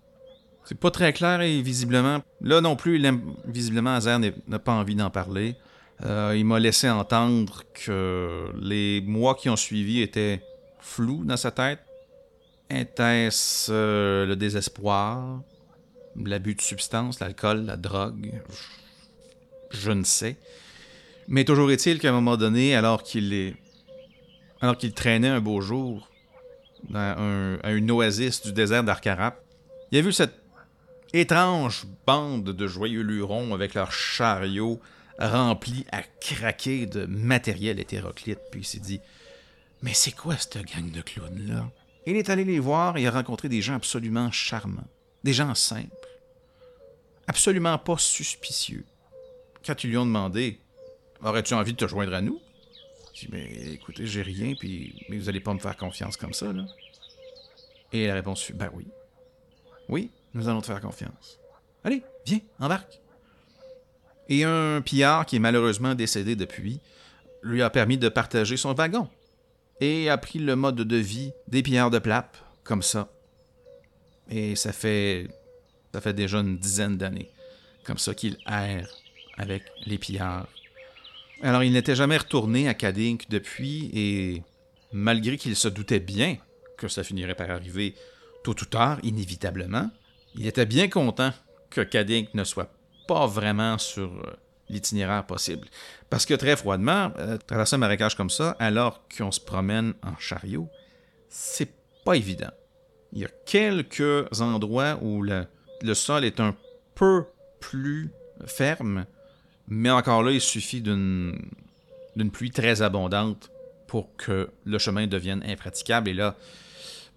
[0.65, 4.73] C'est pas très clair et visiblement, là non plus, il aime, visiblement, Azer n'a pas
[4.73, 5.57] envie d'en parler.
[6.05, 10.43] Euh, il m'a laissé entendre que les mois qui ont suivi étaient
[10.79, 11.81] flous dans sa tête.
[12.75, 15.43] Était-ce euh, le désespoir,
[16.17, 18.33] l'abus de substances, l'alcool, la drogue?
[19.71, 20.39] Je ne sais.
[21.29, 23.57] Mais toujours est-il qu'à un moment donné, alors qu'il est,
[24.63, 26.09] alors qu'il traînait un beau jour
[26.89, 29.45] dans à une oasis du désert d'Arkarap,
[29.91, 30.35] il a vu cette
[31.13, 34.81] étrange bande de joyeux lurons avec leurs chariots
[35.19, 39.01] rempli à craquer de matériel hétéroclite, puis il s'est dit
[39.83, 41.71] Mais c'est quoi cette gang de clowns-là
[42.07, 44.89] Il est allé les voir et a rencontré des gens absolument charmants,
[45.23, 46.09] des gens simples,
[47.27, 48.85] absolument pas suspicieux.
[49.65, 50.59] Quand ils lui ont demandé
[51.23, 52.41] Aurais-tu envie de te joindre à nous?
[53.15, 56.33] Il dit Mais écoutez, j'ai rien, puis mais vous allez pas me faire confiance comme
[56.33, 56.67] ça, là.
[57.93, 58.89] Et la réponse fut Ben oui.
[59.89, 61.39] Oui, nous allons te faire confiance.
[61.85, 63.01] Allez, viens, embarque.
[64.29, 66.81] Et un pillard qui est malheureusement décédé depuis
[67.43, 69.09] lui a permis de partager son wagon
[69.83, 73.13] et a pris le mode de vie des pillards de plap, comme ça.
[74.31, 75.27] Et ça fait,
[75.93, 77.29] ça fait déjà une dizaine d'années,
[77.83, 78.89] comme ça qu'il erre
[79.37, 80.47] avec les pillards.
[81.43, 84.43] Alors il n'était jamais retourné à Kadink depuis, et
[84.93, 86.37] malgré qu'il se doutait bien
[86.79, 87.97] que ça finirait par arriver
[88.45, 89.91] tôt ou tard, inévitablement,
[90.37, 91.33] il était bien content
[91.71, 92.73] que Kadink ne soit
[93.09, 94.33] pas vraiment sur euh,
[94.73, 95.69] l'itinéraire possible.
[96.11, 100.17] Parce que très froidement, euh, traverser un marécage comme ça, alors qu'on se promène en
[100.19, 100.69] chariot,
[101.29, 101.73] c'est
[102.05, 102.51] pas évident.
[103.13, 105.47] Il y a quelques endroits où le,
[105.95, 106.57] sol est un
[106.95, 107.25] peu
[107.61, 108.11] plus
[108.47, 109.07] ferme,
[109.69, 111.37] mais encore là, il suffit d'une
[112.33, 113.51] pluie très abondante
[113.87, 116.09] pour que le chemin devienne impraticable.
[116.09, 116.35] Et là,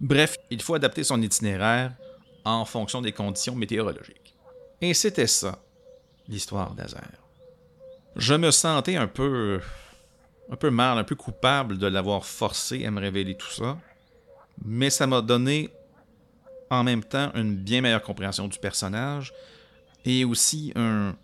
[0.00, 1.92] bref, il faut adapter son itinéraire
[2.44, 4.34] en fonction des conditions météorologiques.
[4.80, 5.58] Et c'était ça
[6.28, 7.25] l'histoire d'Azer.
[8.16, 9.60] Je me sentais un peu.
[10.50, 13.78] un peu mal, un peu coupable de l'avoir forcé à me révéler tout ça.
[14.64, 15.70] Mais ça m'a donné
[16.70, 19.34] en même temps une bien meilleure compréhension du personnage
[20.04, 21.14] et aussi un.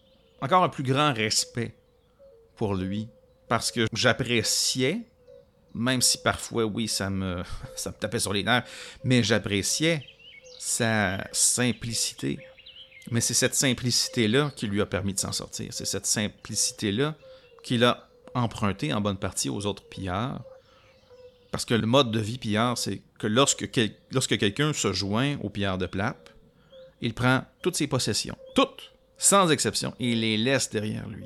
[0.41, 1.75] encore un plus grand respect
[2.57, 3.09] pour lui.
[3.49, 5.01] Parce que j'appréciais,
[5.75, 7.43] même si parfois, oui, ça me,
[7.75, 8.65] ça me tapait sur les nerfs,
[9.03, 10.05] mais j'appréciais
[10.59, 12.39] sa simplicité,
[13.11, 15.69] mais c'est cette simplicité-là qui lui a permis de s'en sortir.
[15.73, 17.17] C'est cette simplicité-là
[17.63, 20.43] qu'il a emprunté en bonne partie aux autres pillards.
[21.51, 23.69] Parce que le mode de vie pillard, c'est que lorsque,
[24.11, 26.31] lorsque quelqu'un se joint au pillard de Plap,
[27.03, 31.25] il prend toutes ses possessions, toutes, sans exception, et il les laisse derrière lui.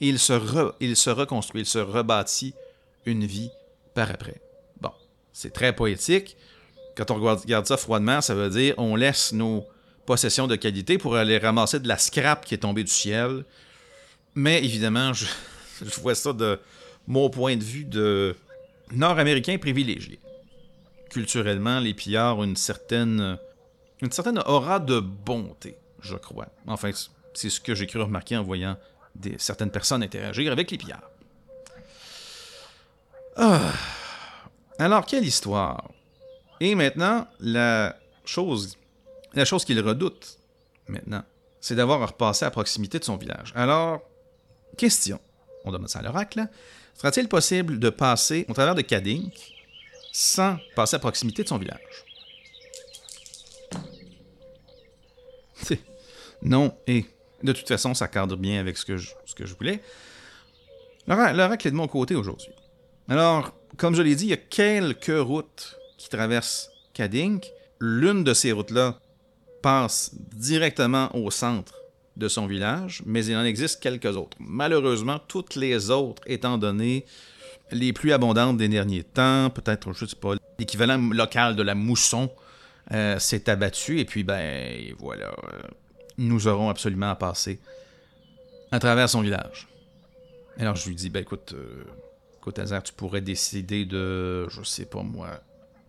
[0.00, 2.54] Il se, il se reconstruit, il se rebâtit
[3.04, 3.50] une vie
[3.94, 4.40] par après.
[4.80, 4.92] Bon,
[5.32, 6.36] c'est très poétique.
[6.96, 9.66] Quand on regarde ça froidement, ça veut dire on laisse nos
[10.08, 13.44] possession de qualité pour aller ramasser de la scrap qui est tombée du ciel.
[14.34, 15.26] Mais évidemment, je,
[16.00, 16.58] vois ça de
[17.06, 18.34] mon point de vue de
[18.90, 20.18] nord-américain privilégié.
[21.10, 23.38] Culturellement, les pillards ont une certaine,
[24.46, 26.48] aura de bonté, je crois.
[26.66, 26.90] Enfin,
[27.34, 28.78] c'est ce que j'ai cru remarquer en voyant
[29.14, 31.10] des, certaines personnes interagir avec les pillards.
[33.36, 33.72] Ah.
[34.78, 35.90] Alors, quelle histoire?
[36.60, 37.94] Et maintenant, la
[38.24, 38.78] chose
[39.34, 40.38] la chose qu'il redoute
[40.86, 41.22] maintenant,
[41.60, 43.52] c'est d'avoir à repasser à proximité de son village.
[43.54, 44.00] Alors,
[44.76, 45.20] question,
[45.64, 46.46] on demande ça à l'oracle,
[46.94, 49.34] sera-t-il possible de passer au travers de Kadink
[50.12, 52.04] sans passer à proximité de son village?
[56.42, 57.04] non, et
[57.42, 59.82] de toute façon, ça cadre bien avec ce que je, ce que je voulais.
[61.06, 62.52] L'oracle est de mon côté aujourd'hui.
[63.08, 67.50] Alors, comme je l'ai dit, il y a quelques routes qui traversent Kadink.
[67.80, 69.00] L'une de ces routes-là
[69.62, 71.74] passe directement au centre
[72.16, 74.36] de son village, mais il en existe quelques autres.
[74.40, 77.04] Malheureusement, toutes les autres étant données
[77.70, 82.30] les pluies abondantes des derniers temps, peut-être, je sais pas, l'équivalent local de la mousson
[82.92, 85.62] euh, s'est abattu, et puis, ben, voilà, euh,
[86.16, 87.60] nous aurons absolument à passer
[88.70, 89.68] à travers son village.
[90.58, 91.84] Alors, je lui dis, ben, écoute, euh,
[92.82, 95.40] tu pourrais décider de, je sais pas moi,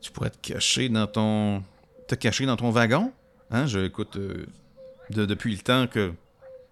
[0.02, 1.64] tu pourrais te cacher dans ton,
[2.08, 3.14] te cacher dans ton wagon,
[3.52, 4.46] Hein, je, écoute, euh,
[5.10, 6.14] depuis, le temps que,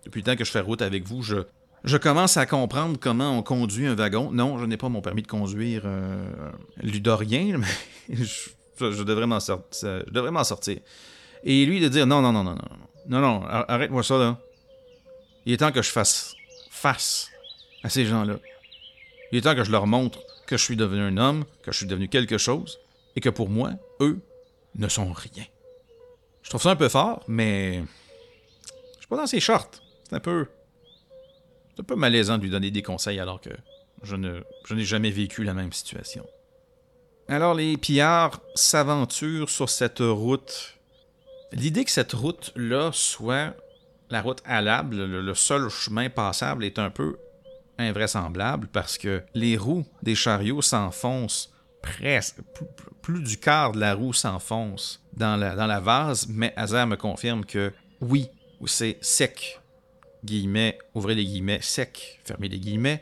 [0.06, 3.42] depuis le temps que je fais route avec vous, je, commence à comprendre comment on
[3.42, 4.32] conduit un wagon.
[4.32, 7.58] Non, je n'ai pas mon permis de conduire euh, ludorien,
[8.10, 10.04] mais je, je devrais m'en sortir.
[10.44, 10.80] Sortir.
[11.44, 14.38] Et lui de dire non, non, non, non, non, non, non, arrête-moi ça là.
[15.46, 16.36] Il est temps que je fasse
[16.70, 17.30] face
[17.84, 18.38] à ces gens-là.
[19.32, 21.78] Il est temps que je leur montre que je suis devenu un homme, que je
[21.78, 22.80] suis devenu quelque chose,
[23.16, 24.20] et que pour moi, eux
[24.76, 25.46] ne sont rien.
[26.48, 27.84] Je trouve ça un peu fort, mais
[28.94, 29.70] je suis pas dans ses shorts.
[30.08, 30.48] C'est un peu
[31.76, 33.50] c'est un peu malaisant de lui donner des conseils alors que
[34.02, 36.26] je ne je n'ai jamais vécu la même situation.
[37.28, 40.78] Alors les pillards s'aventurent sur cette route.
[41.52, 43.54] L'idée que cette route-là soit
[44.10, 47.18] la route allable, le, le seul chemin passable, est un peu
[47.78, 51.52] invraisemblable parce que les roues des chariots s'enfoncent
[51.82, 52.38] presque,
[53.02, 57.74] plus, du quart de la roue s'enfonce dans la, vase, mais Hazard me confirme que
[58.02, 58.30] oui,
[58.66, 59.60] c'est sec,
[60.24, 63.02] guillemets, ouvrez les guillemets, sec, fermez les guillemets.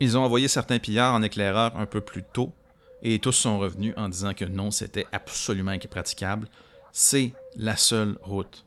[0.00, 2.52] Ils ont envoyé certains pillards en éclaireur un peu plus tôt,
[3.02, 6.48] et tous sont revenus en disant que non, c'était absolument impraticable.
[6.92, 8.64] C'est la seule route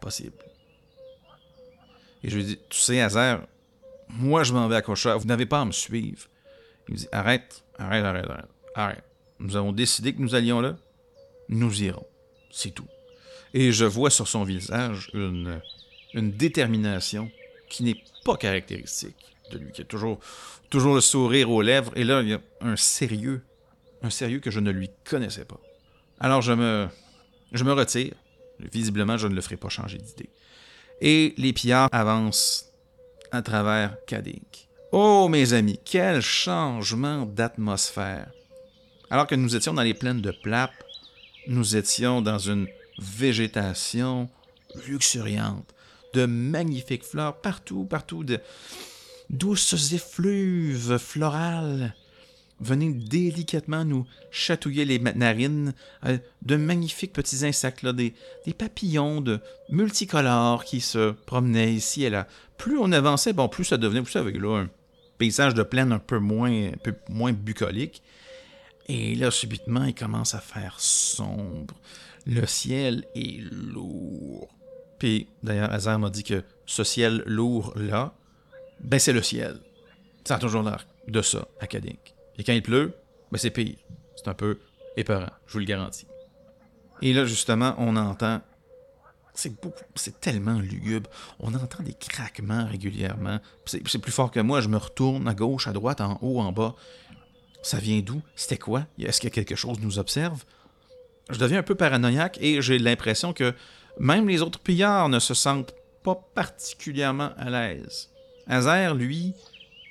[0.00, 0.36] possible.
[2.22, 3.42] Et je lui dis, tu sais, Hazard,
[4.08, 6.26] moi je m'en vais à Cocheur, vous n'avez pas à me suivre.
[6.88, 9.04] Il me dit, arrête, arrête, arrête, arrête, arrête.
[9.38, 10.76] Nous avons décidé que nous allions là,
[11.48, 12.06] nous irons.
[12.50, 12.88] C'est tout.
[13.52, 15.60] Et je vois sur son visage une,
[16.14, 17.30] une détermination
[17.68, 20.18] qui n'est pas caractéristique de lui, qui a toujours,
[20.70, 21.92] toujours le sourire aux lèvres.
[21.96, 23.42] Et là, il y a un sérieux,
[24.02, 25.60] un sérieux que je ne lui connaissais pas.
[26.20, 26.88] Alors je me,
[27.52, 28.14] je me retire.
[28.60, 30.30] Visiblement, je ne le ferai pas changer d'idée.
[31.00, 32.72] Et les pillards avancent
[33.32, 34.68] à travers Kadink.
[34.92, 38.30] Oh, mes amis, quel changement d'atmosphère!
[39.14, 40.72] Alors que nous étions dans les plaines de Plap,
[41.46, 42.66] nous étions dans une
[42.98, 44.28] végétation
[44.88, 45.72] luxuriante,
[46.14, 48.40] de magnifiques fleurs partout, partout, de
[49.30, 51.94] douces effluves florales
[52.58, 55.74] venaient délicatement nous chatouiller les narines,
[56.06, 58.14] euh, de magnifiques petits insectes, des,
[58.58, 59.38] papillons de
[59.70, 62.26] multicolores qui se promenaient ici et là.
[62.58, 64.70] Plus on avançait, bon, plus ça devenait, ça avait là un
[65.18, 68.02] paysage de plaine un peu moins, un peu moins bucolique.
[68.86, 71.74] Et là, subitement, il commence à faire sombre.
[72.26, 74.48] Le ciel est lourd.
[74.98, 78.14] Puis, d'ailleurs, Hazard m'a dit que ce ciel lourd-là,
[78.80, 79.58] ben c'est le ciel.
[80.24, 82.14] Ça a toujours l'air de ça, Kadink.
[82.38, 82.94] Et quand il pleut,
[83.30, 83.76] ben c'est pire.
[84.16, 84.58] C'est un peu
[84.96, 86.06] épeurant, je vous le garantis.
[87.02, 88.40] Et là, justement, on entend...
[89.36, 91.10] C'est beaucoup, c'est tellement lugubre.
[91.40, 93.40] On entend des craquements régulièrement.
[93.66, 94.60] C'est plus fort que moi.
[94.60, 96.76] Je me retourne à gauche, à droite, en haut, en bas.
[97.64, 98.20] Ça vient d'où?
[98.36, 98.86] C'était quoi?
[98.98, 100.44] Est-ce que quelque chose nous observe?
[101.30, 103.54] Je deviens un peu paranoïaque et j'ai l'impression que
[103.98, 108.10] même les autres pillards ne se sentent pas particulièrement à l'aise.
[108.46, 109.32] Hazer, lui,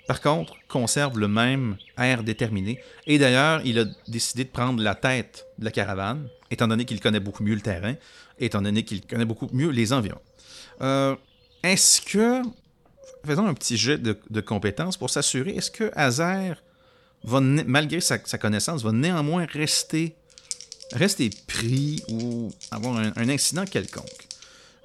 [0.08, 2.80] par contre, conserve le même air déterminé.
[3.08, 7.00] Et d'ailleurs, il a décidé de prendre la tête de la caravane, étant donné qu'il
[7.00, 7.96] connaît beaucoup mieux le terrain,
[8.38, 10.22] étant donné qu'il connaît beaucoup mieux les environs.
[10.82, 11.16] Euh,
[11.64, 12.44] est-ce que...
[13.26, 16.62] Faisons un petit jet de, de compétences pour s'assurer, est-ce que Hazer
[17.24, 20.16] malgré sa, sa connaissance, va néanmoins rester,
[20.92, 24.28] rester pris ou avoir un, incident quelconque.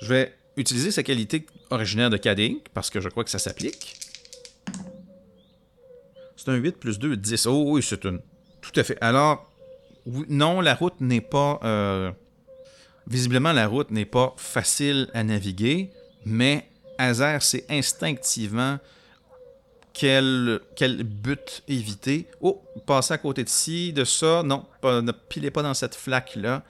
[0.01, 3.97] Je vais utiliser sa qualité originaire de Kadink, parce que je crois que ça s'applique.
[6.37, 7.47] C'est un 8 plus 2, 10.
[7.47, 8.21] Oh oui, c'est une...
[8.61, 8.99] Tout à fait.
[9.01, 9.51] Alors,
[10.29, 11.61] non, la route n'est pas...
[11.65, 12.13] euh,
[13.09, 15.91] Visiblement, la route n'est pas facile à naviguer,
[16.27, 18.79] mais Hazer sait instinctivement
[19.99, 22.27] quel, but éviter.
[22.41, 24.43] Oh, passer à côté de ci, de ça.
[24.45, 26.63] Non, ne pilez pas dans cette flaque-là.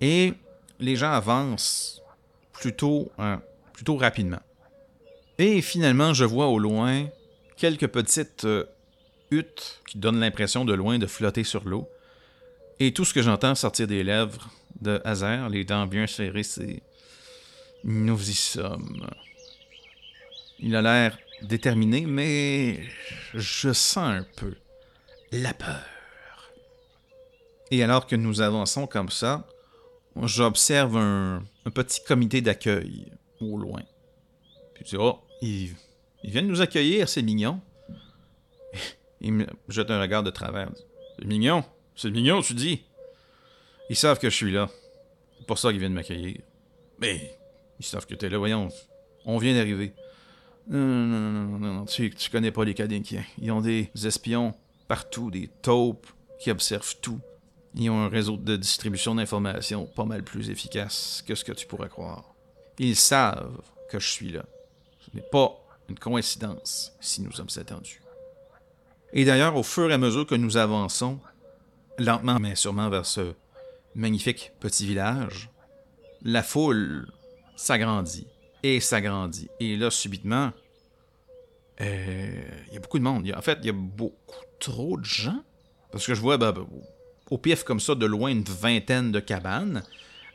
[0.00, 0.34] Et
[0.80, 2.02] les gens avancent
[2.52, 3.36] plutôt, euh,
[3.72, 4.40] plutôt rapidement.
[5.38, 7.06] Et finalement, je vois au loin
[7.56, 8.64] quelques petites euh,
[9.30, 11.88] huttes qui donnent l'impression de loin de flotter sur l'eau.
[12.80, 16.82] Et tout ce que j'entends sortir des lèvres de Hazer, les dents bien serrées, c'est
[17.84, 19.06] Nous y sommes.
[20.58, 22.80] Il a l'air déterminé, mais
[23.34, 24.54] je sens un peu
[25.30, 25.84] la peur.
[27.70, 29.48] Et alors que nous avançons comme ça,
[30.22, 31.42] j'observe un,
[31.74, 33.82] petit comité d'accueil au loin.
[34.74, 35.74] Puis je oh, ils,
[36.22, 37.60] ils viennent nous accueillir, c'est mignon.
[39.20, 40.70] Il me jette un regard de travers.
[41.18, 41.64] C'est mignon.
[41.94, 42.82] C'est mignon, tu dis.
[43.88, 44.68] Ils savent que je suis là.
[45.38, 46.40] C'est pour ça qu'ils viennent m'accueillir.
[46.98, 47.38] Mais
[47.78, 48.68] ils savent que t'es là, voyons.
[49.24, 49.92] On vient d'arriver.
[50.68, 53.24] Non, non, non, non, tu, connais pas les Cadinkiens.
[53.38, 54.54] Ils ont des espions
[54.88, 56.06] partout, des taupes
[56.38, 57.20] qui observent tout.
[57.74, 61.66] Ils ont un réseau de distribution d'informations pas mal plus efficace que ce que tu
[61.66, 62.34] pourrais croire.
[62.78, 63.60] Ils savent
[63.90, 64.44] que je suis là.
[65.00, 65.58] Ce n'est pas
[65.88, 68.02] une coïncidence si nous sommes attendus.
[69.12, 71.18] Et d'ailleurs, au fur et à mesure que nous avançons,
[71.98, 73.34] lentement mais sûrement vers ce
[73.94, 75.50] magnifique petit village,
[76.22, 77.10] la foule
[77.56, 78.26] s'agrandit
[78.62, 79.48] et s'agrandit.
[79.60, 80.52] Et là, subitement,
[81.80, 83.26] euh, il y a beaucoup de monde.
[83.26, 85.42] Y a- en fait, il y a beaucoup trop de gens.
[85.90, 86.54] Parce que je vois ben,
[87.30, 89.82] au pif comme ça, de loin, une vingtaine de cabanes.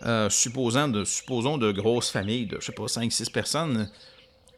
[0.04, 3.90] Euh, supposant de, supposons de grosses familles de, je sais pas, 5-6 personnes.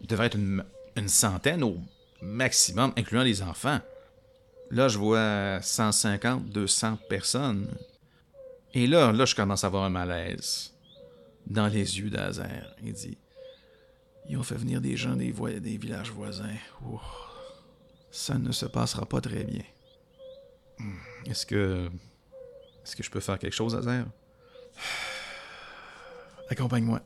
[0.02, 0.66] Il devrait être une,
[0.98, 1.78] une centaine au
[2.22, 3.80] maximum, incluant les enfants.
[4.70, 7.68] Là, je vois 150, 200 personnes.
[8.74, 10.74] Et là, là, je commence à avoir un malaise
[11.48, 12.76] dans les yeux d'Azer.
[12.84, 13.18] Il dit
[14.30, 15.32] Ils ont fait venir des gens des,
[15.78, 16.56] villages voisins.
[16.86, 17.02] Ouh.
[18.12, 19.64] Ça ne se passera pas très bien.
[20.78, 20.96] Hmm.
[21.26, 21.90] Est-ce que.
[22.84, 24.06] Est-ce que je peux faire quelque chose, Azer?
[26.50, 27.02] Accompagne-moi.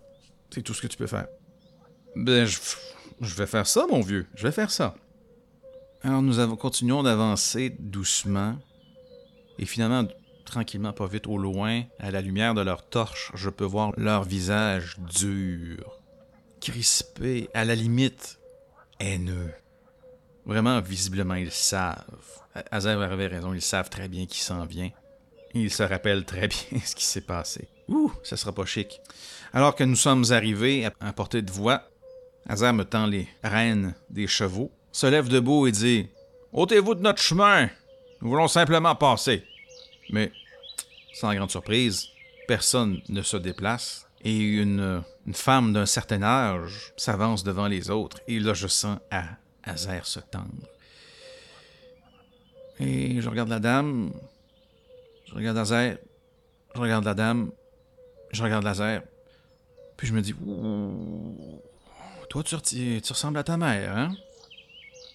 [0.51, 1.27] C'est tout ce que tu peux faire.
[2.15, 2.59] Ben, je,
[3.21, 4.27] je vais faire ça, mon vieux.
[4.35, 4.95] Je vais faire ça.
[6.01, 8.57] Alors, nous avons, continuons d'avancer doucement.
[9.57, 10.05] Et finalement,
[10.45, 14.23] tranquillement, pas vite, au loin, à la lumière de leurs torches, je peux voir leur
[14.23, 16.02] visage dur,
[16.63, 18.39] crispé, à la limite
[18.99, 19.53] haineux.
[20.45, 22.41] Vraiment, visiblement, ils savent.
[22.71, 24.89] Azer avait raison, ils savent très bien qui s'en vient.
[25.53, 27.67] Ils se rappellent très bien ce qui s'est passé.
[27.89, 29.01] Ouh, ça sera pas chic.
[29.51, 31.83] Alors que nous sommes arrivés à, portée de voix,
[32.47, 36.07] Azer me tend les rênes des chevaux, se lève debout et dit
[36.53, 37.69] Ôtez-vous de notre chemin
[38.21, 39.43] Nous voulons simplement passer.
[40.11, 40.31] Mais,
[41.13, 42.07] sans grande surprise,
[42.47, 48.19] personne ne se déplace et une, une femme d'un certain âge s'avance devant les autres.
[48.27, 49.23] Et là, je sens à
[49.63, 50.67] Azer se tendre.
[52.79, 54.11] Et je regarde la dame,
[55.25, 55.97] je regarde Azer,
[56.73, 57.51] je regarde la dame,
[58.31, 59.01] je regarde Azer,
[59.95, 60.33] puis je me dis
[62.29, 64.15] Toi, tu, ressembles à ta mère, hein?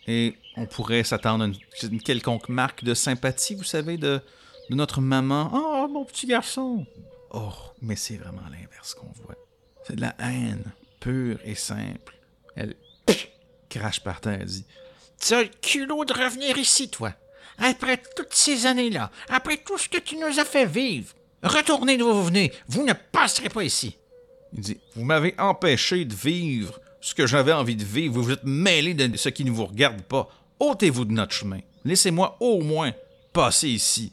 [0.07, 1.57] Et on pourrait s'attendre à une,
[1.93, 4.21] une quelconque marque de sympathie, vous savez, de,
[4.71, 5.51] de notre maman.
[5.53, 6.87] Oh, mon petit garçon
[7.31, 7.53] Oh,
[7.83, 9.37] mais c'est vraiment l'inverse qu'on voit.
[9.87, 10.65] C'est de la haine,
[11.01, 12.17] pure et simple.
[12.57, 12.75] Elle
[13.69, 14.65] crache par terre, elle dit
[15.21, 17.13] Tu as le culot de revenir ici, toi.
[17.59, 21.15] Après toutes ces années-là, après tout ce que tu nous as fait vivre.
[21.43, 23.97] Retournez d'où vous venez, vous ne passerez pas ici.
[24.53, 28.15] Il dit Vous m'avez empêché de vivre ce que j'avais envie de vivre.
[28.15, 30.29] Vous vous êtes mêlé de ce qui ne vous regarde pas.
[30.59, 31.61] ôtez-vous de notre chemin.
[31.85, 32.93] Laissez-moi au moins
[33.33, 34.13] passer ici.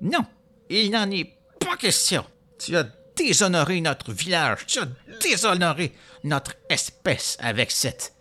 [0.00, 0.24] Non,
[0.68, 2.24] il n'en est pas question.
[2.64, 2.86] Tu as
[3.16, 4.88] déshonoré notre village, tu as
[5.20, 5.92] déshonoré
[6.24, 8.14] notre espèce avec cette.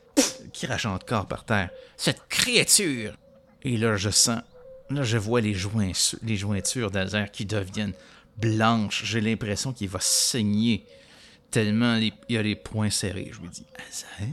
[0.53, 1.69] Crache encore par terre.
[1.97, 3.13] cette créature.
[3.63, 4.41] Et là, je sens.
[4.89, 5.91] Là, je vois les, joints,
[6.23, 7.93] les jointures d'Azer qui deviennent
[8.37, 9.03] blanches.
[9.05, 10.85] J'ai l'impression qu'il va saigner
[11.51, 13.29] tellement les- il a les poings serrés.
[13.31, 14.27] Je lui dis Azer,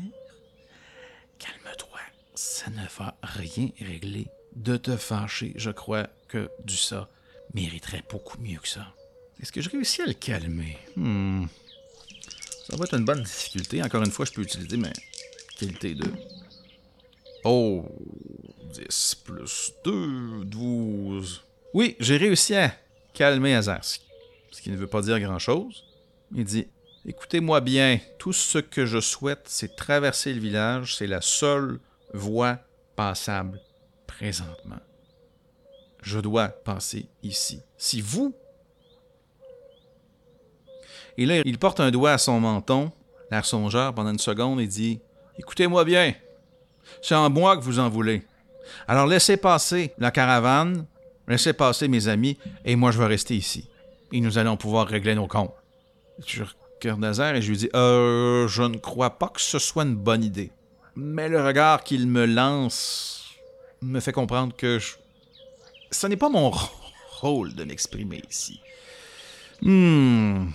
[1.39, 2.01] calme-toi.
[2.35, 4.27] Ça ne va rien régler.
[4.57, 7.09] De te fâcher, je crois que du ça
[7.55, 8.93] mériterait beaucoup mieux que ça.
[9.41, 10.79] Est-ce que je réussis à le calmer?
[10.97, 11.47] Hmm.
[12.69, 13.83] Ça va être une bonne difficulté.
[13.83, 14.91] Encore une fois, je peux utiliser ma
[15.59, 16.05] qualité de.
[17.45, 17.85] Oh
[18.75, 21.43] 10 plus 2, 12.
[21.75, 22.75] Oui, j'ai réussi à
[23.15, 23.99] calmer Hazard, ce
[24.51, 25.85] ce qui ne veut pas dire grand-chose.
[26.35, 26.67] Il dit
[27.07, 30.97] Écoutez-moi bien, tout ce que je souhaite, c'est traverser le village.
[30.97, 31.79] C'est la seule
[32.13, 32.59] voie
[32.97, 33.61] passable
[34.07, 34.81] présentement.
[36.03, 37.61] Je dois passer ici.
[37.77, 38.35] Si vous.
[41.19, 42.93] Et là, il porte un doigt à son menton,
[43.33, 45.01] l'air songeur pendant une seconde, et dit
[45.37, 46.15] Écoutez-moi bien,
[47.03, 48.23] c'est en moi que vous en voulez.
[48.87, 50.87] Alors laissez passer la caravane,
[51.27, 53.69] laissez passer mes amis, et moi je vais rester ici.
[54.13, 55.53] Et nous allons pouvoir régler nos comptes.
[56.25, 56.45] Je
[56.81, 59.97] regarde Nazaire et je lui dis Euh, je ne crois pas que ce soit une
[59.97, 60.53] bonne idée.
[60.95, 63.35] Mais le regard qu'il me lance
[63.83, 64.95] me fait comprendre que je...
[65.91, 66.53] ce n'est pas mon
[67.21, 68.61] rôle de m'exprimer ici.
[69.63, 70.51] Hmm.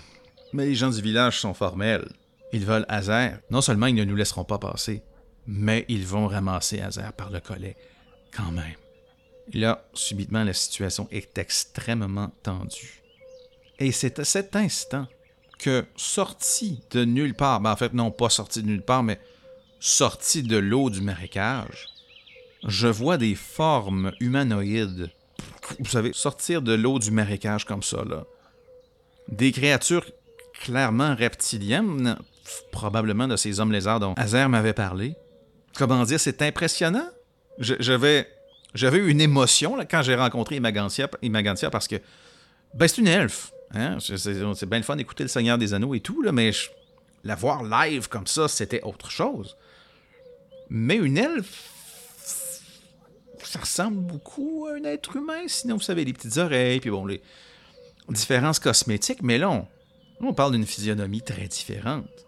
[0.54, 2.08] Mais les gens du village sont formels.
[2.52, 3.40] Ils veulent Hazer.
[3.50, 5.04] Non seulement ils ne nous laisseront pas passer,
[5.48, 7.76] mais ils vont ramasser Hazer par le collet
[8.32, 8.76] quand même.
[9.52, 13.02] Et là, subitement, la situation est extrêmement tendue.
[13.80, 15.08] Et c'est à cet instant
[15.60, 19.20] que, sorti de nulle part, ben en fait, non pas sorti de nulle part, mais
[19.80, 21.88] sorti de l'eau du marécage,
[22.66, 25.10] je vois des formes humanoïdes,
[25.80, 28.26] vous savez, sortir de l'eau du marécage comme ça, là.
[29.30, 30.06] Des créatures
[30.64, 32.18] clairement reptiliennes,
[32.72, 35.16] probablement de ces hommes lézards dont Azer m'avait parlé.
[35.76, 37.08] Comment dire, c'est impressionnant.
[37.60, 38.28] J'avais
[38.74, 41.98] eu une émotion quand j'ai rencontré Imagantia, parce que
[42.74, 43.52] ben, c'est une elfe.
[43.74, 43.98] Hein?
[44.00, 46.52] C'est bien le fun d'écouter le Seigneur des Anneaux et tout, là, mais
[47.26, 49.58] la voir live comme ça, c'était autre chose.
[50.70, 51.72] Mais une elfe,
[53.44, 55.44] ça ressemble beaucoup à un être humain.
[55.48, 57.22] Sinon, vous savez, les petites oreilles, puis bon, les
[58.10, 59.22] différences cosmétiques.
[59.22, 59.66] Mais là,
[60.20, 62.26] on parle d'une physionomie très différente.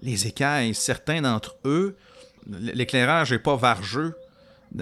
[0.00, 1.96] Les écailles, certains d'entre eux,
[2.46, 4.16] l'éclairage n'est pas vargeux,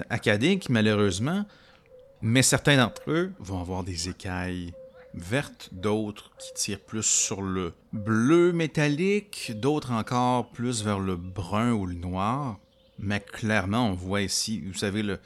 [0.09, 1.45] acadique, malheureusement,
[2.21, 4.73] mais certains d'entre eux vont avoir des écailles
[5.13, 11.73] vertes, d'autres qui tirent plus sur le bleu métallique, d'autres encore plus vers le brun
[11.73, 12.59] ou le noir.
[12.99, 15.19] Mais clairement, on voit ici, vous savez, le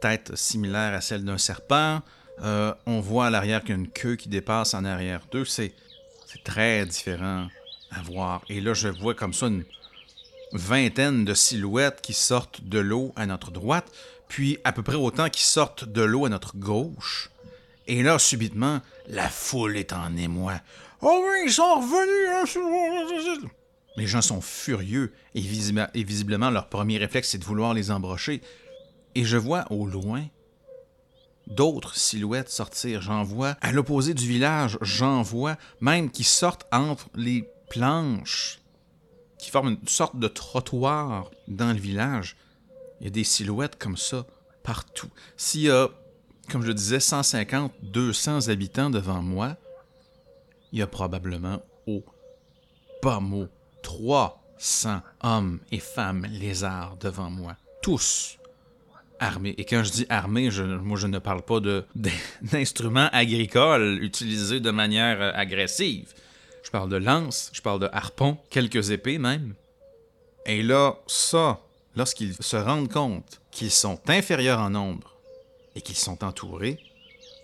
[0.00, 2.00] tête similaire à celle d'un serpent.
[2.42, 5.44] Euh, on voit à l'arrière qu'il y a une queue qui dépasse en arrière d'eux.
[5.44, 5.74] C'est,
[6.44, 7.48] très différent
[7.90, 8.42] à voir.
[8.48, 9.64] Et là, je vois comme ça une
[10.52, 13.90] vingtaine de silhouettes qui sortent de l'eau à notre droite,
[14.28, 17.30] puis à peu près autant qui sortent de l'eau à notre gauche.
[17.86, 20.54] Et là, subitement, la foule est en émoi.
[21.02, 23.44] Oh oui, ils sont revenus!
[23.44, 23.48] hein,
[23.96, 28.40] Les gens sont furieux et visiblement, leur premier réflexe, c'est de vouloir les embrocher.
[29.14, 30.24] Et je vois au loin
[31.46, 33.00] d'autres silhouettes sortir.
[33.02, 38.60] J'en vois à l'opposé du village, j'en vois même qui sortent entre les planches,
[39.38, 42.36] qui forment une sorte de trottoir dans le village.
[43.00, 44.26] Il y a des silhouettes comme ça
[44.62, 45.10] partout.
[45.36, 45.88] S'il y a,
[46.50, 49.56] comme je le disais, 150, 200 habitants devant moi,
[50.72, 52.04] il y a probablement au
[53.00, 53.46] pas mot
[53.82, 57.56] 300 hommes et femmes lézards devant moi.
[57.82, 58.38] Tous
[59.18, 59.54] armés.
[59.58, 61.60] Et quand je dis armés, je, moi je ne parle pas
[62.42, 66.12] d'instruments agricoles utilisés de manière euh, agressive.
[66.62, 69.54] Je parle de lances, je parle de harpons, quelques épées même.
[70.46, 71.60] Et là, ça,
[71.94, 75.16] lorsqu'ils se rendent compte qu'ils sont inférieurs en nombre
[75.74, 76.78] et qu'ils sont entourés,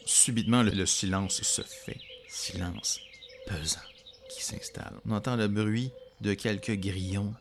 [0.04, 2.00] subitement le, le silence se fait.
[2.28, 3.00] Silence
[3.46, 3.80] pesant
[4.28, 4.94] qui s'installe.
[5.06, 7.34] On entend le bruit de quelques grillons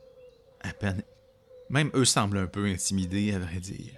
[0.62, 1.04] à peine.
[1.70, 3.94] Même eux semblent un peu intimidés, à vrai dire.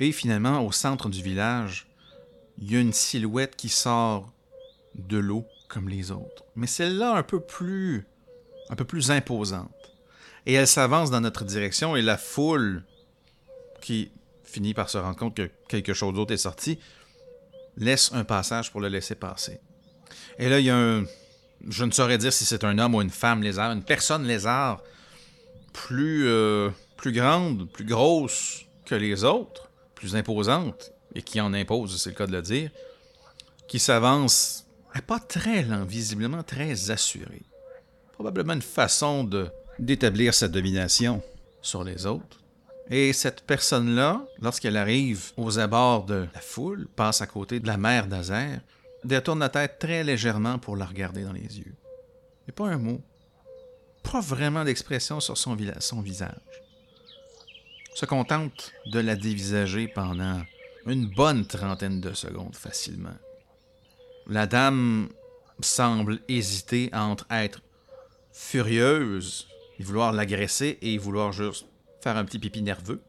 [0.00, 1.86] Et finalement, au centre du village,
[2.58, 4.32] il y a une silhouette qui sort
[4.94, 6.44] de l'eau comme les autres.
[6.56, 8.06] Mais celle-là un peu plus
[8.70, 9.70] un peu plus imposante.
[10.46, 12.82] Et elle s'avance dans notre direction et la foule
[13.80, 14.10] qui
[14.44, 16.78] finit par se rendre compte que quelque chose d'autre est sorti
[17.76, 19.60] laisse un passage pour le laisser passer.
[20.38, 21.04] Et là, il y a un
[21.68, 24.82] je ne saurais dire si c'est un homme ou une femme lézard, une personne lézard
[25.72, 32.00] plus euh, plus grande, plus grosse que les autres, plus imposante, et qui en impose,
[32.00, 32.70] c'est le cas de le dire,
[33.68, 37.42] qui s'avance, mais pas très lent, visiblement très assuré.
[38.12, 39.48] Probablement une façon de
[39.80, 41.20] d'établir sa domination
[41.60, 42.40] sur les autres.
[42.90, 47.76] Et cette personne-là, lorsqu'elle arrive aux abords de la foule, passe à côté de la
[47.76, 48.60] mère d'Azer,
[49.02, 51.74] détourne la tête très légèrement pour la regarder dans les yeux.
[52.46, 53.00] Et pas un mot.
[54.04, 56.63] Pas vraiment d'expression sur son visage
[57.94, 60.42] se contente de la dévisager pendant
[60.86, 63.16] une bonne trentaine de secondes facilement.
[64.26, 65.08] La dame
[65.60, 67.62] semble hésiter entre être
[68.32, 69.46] furieuse
[69.78, 71.66] et vouloir l'agresser et vouloir juste
[72.02, 73.00] faire un petit pipi nerveux.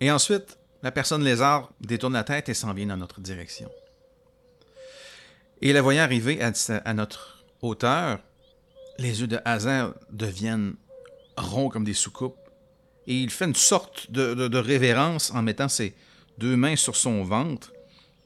[0.00, 3.70] Et ensuite, la personne lézard détourne la tête et s'en vient dans notre direction.
[5.60, 8.18] Et la voyant arriver à, notre hauteur,
[8.98, 10.74] les yeux de Hazer deviennent
[11.36, 12.41] ronds comme des soucoupes
[13.06, 15.94] et il fait une sorte de, de- révérence en mettant ses
[16.38, 17.72] deux mains sur son ventre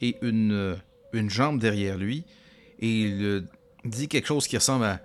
[0.01, 0.77] et une, euh,
[1.13, 2.25] une jambe derrière lui.
[2.81, 3.41] Et il euh,
[3.85, 5.01] dit quelque chose qui ressemble à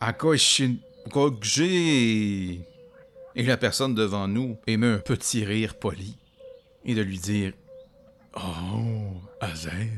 [0.00, 0.78] Akoshin-
[1.10, 1.60] Kokje.
[3.38, 6.16] Et la personne devant nous émet un petit rire poli
[6.84, 7.52] et de lui dire
[8.34, 9.90] Oh, Azer,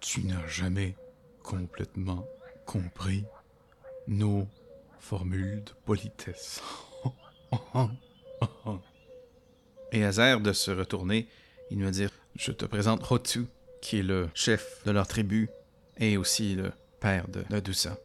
[0.00, 0.94] tu n'as jamais
[1.42, 2.26] complètement
[2.66, 3.24] compris
[4.08, 4.46] nos
[4.98, 6.60] formules de politesse.
[9.92, 11.28] Et Azer de se retourner
[11.70, 13.46] et de me dire Je te présente Hotu,
[13.80, 15.48] qui est le chef de leur tribu
[15.98, 17.96] et aussi le père de Nadusa.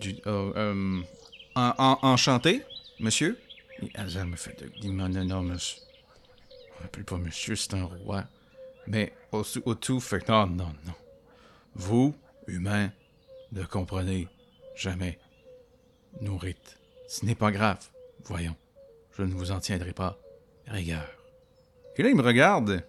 [0.00, 1.00] Du, euh, euh,
[1.54, 2.62] en- en- enchanté,
[2.98, 3.38] monsieur?
[3.82, 5.80] Et Azer me fait de- Non, non, monsieur.
[6.78, 8.24] On m'appelle pas monsieur, c'est un roi.
[8.86, 10.94] Mais Hotu, fait Non, non, non.
[11.74, 12.14] Vous,
[12.46, 12.90] humains,
[13.52, 14.28] ne comprenez
[14.74, 15.18] jamais
[16.20, 16.78] nos rites.
[17.08, 17.78] Ce n'est pas grave.
[18.24, 18.56] Voyons,
[19.16, 20.18] je ne vous en tiendrai pas
[20.66, 21.06] rigueur.
[21.96, 22.84] Et là, il me regarde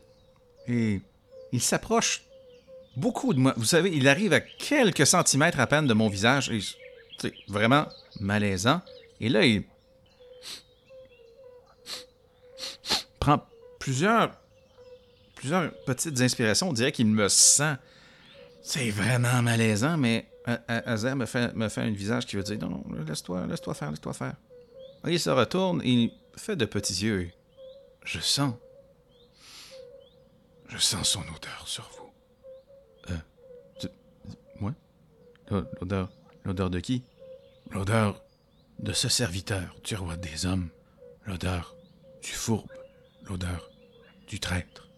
[0.67, 1.01] et
[1.51, 2.23] il s'approche
[2.95, 3.53] beaucoup de moi.
[3.55, 6.59] Vous savez, il arrive à quelques centimètres à peine de mon visage et
[7.19, 7.87] c'est vraiment
[8.19, 8.81] malaisant.
[9.21, 9.63] Et là, il
[13.19, 13.41] prend
[13.79, 14.31] plusieurs
[15.35, 16.69] plusieurs petites inspirations.
[16.69, 17.75] On dirait qu'il me sent.
[18.61, 20.27] C'est vraiment malaisant, mais
[20.67, 24.13] Azer me fait, me fait un visage qui veut dire non, non, laisse-toi faire, laisse-toi
[24.13, 24.35] faire.
[25.07, 27.31] Et il se retourne et il fait de petits yeux.
[28.03, 28.53] Je sens.
[30.67, 33.13] Je sens son odeur sur vous.
[33.13, 33.87] Euh.
[34.59, 34.73] moi?
[35.49, 36.09] L'odeur.
[36.43, 37.03] L'odeur de qui?
[37.71, 38.21] L'odeur
[38.79, 40.69] de ce serviteur du roi des hommes.
[41.25, 41.75] L'odeur
[42.21, 42.69] du fourbe.
[43.23, 43.69] L'odeur
[44.27, 44.89] du traître.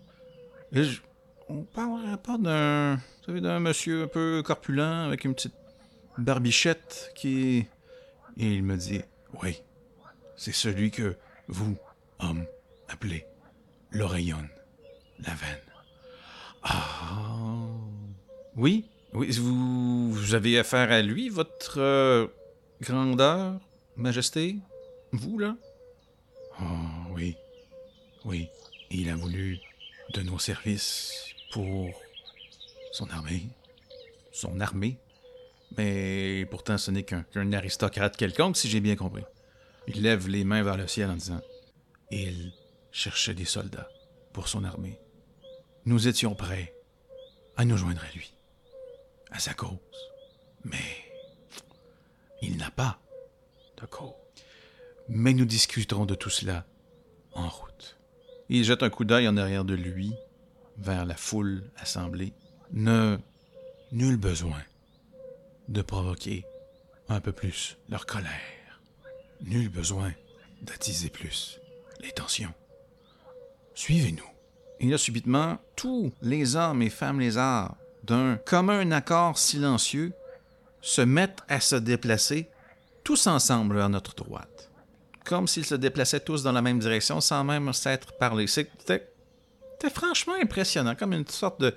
[0.71, 1.01] Et je,
[1.49, 2.95] on parlerait pas d'un.
[2.95, 5.55] Vous savez, d'un monsieur un peu corpulent avec une petite
[6.17, 7.67] barbichette qui.
[8.37, 9.01] Et il me dit
[9.43, 9.61] Oui,
[10.39, 11.17] c'est celui que
[11.49, 11.77] vous,
[12.19, 12.45] homme,
[12.87, 13.25] appelez
[13.91, 14.47] l'oreillon,
[15.19, 15.59] la veine.
[16.63, 17.67] Ah.
[18.55, 22.27] Oui, oui, vous, vous avez affaire à lui, votre euh,
[22.79, 23.59] grandeur,
[23.97, 24.55] majesté,
[25.11, 25.57] vous là?
[26.61, 26.63] Oh,
[27.11, 27.35] oui,
[28.23, 28.47] oui,
[28.91, 29.59] il a voulu
[30.13, 32.01] de nos services pour
[32.93, 33.43] son armée.
[34.31, 34.99] Son armée.
[35.77, 39.23] Mais pourtant, ce n'est qu'un aristocrate quelconque, si j'ai bien compris.
[39.91, 41.41] Il lève les mains vers le ciel en disant
[42.11, 42.53] Il
[42.91, 43.89] cherchait des soldats
[44.33, 44.99] pour son armée.
[45.85, 46.75] Nous étions prêts
[47.57, 48.31] à nous joindre à lui,
[49.31, 49.79] à sa cause.
[50.63, 50.77] Mais
[52.43, 52.99] il n'a pas
[53.81, 54.13] de cause.
[55.07, 56.67] Mais nous discuterons de tout cela
[57.33, 57.97] en route.
[58.47, 60.13] Il jette un coup d'œil en arrière de lui
[60.77, 62.33] vers la foule assemblée,
[62.71, 63.17] ne
[63.91, 64.61] nul besoin
[65.67, 66.45] de provoquer
[67.09, 68.58] un peu plus leur colère.
[69.41, 70.11] Nul besoin
[70.61, 71.59] d'attiser plus
[72.01, 72.53] les tensions.
[73.73, 74.23] Suivez-nous.
[74.79, 80.13] Et là, subitement, tous les hommes et femmes lézards, d'un commun accord silencieux,
[80.81, 82.49] se mettent à se déplacer
[83.03, 84.69] tous ensemble vers notre droite.
[85.25, 88.47] Comme s'ils se déplaçaient tous dans la même direction sans même s'être parlé.
[88.47, 89.09] C'était
[89.79, 91.73] c'était franchement impressionnant, comme une sorte de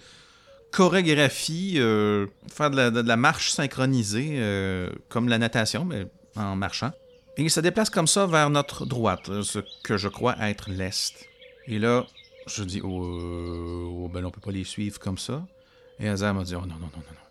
[0.72, 6.90] chorégraphie, euh, faire de la, marche synchronisée, euh, comme la natation, mais en marchant.
[7.36, 11.28] Et il se déplace comme ça vers notre droite, ce que je crois être l'est.
[11.66, 12.06] Et là,
[12.46, 15.46] je dis, oh, euh, oh ben on peut pas les suivre comme ça.
[15.98, 17.22] Et Hazard m'a dit, oh non, non, non, non, non.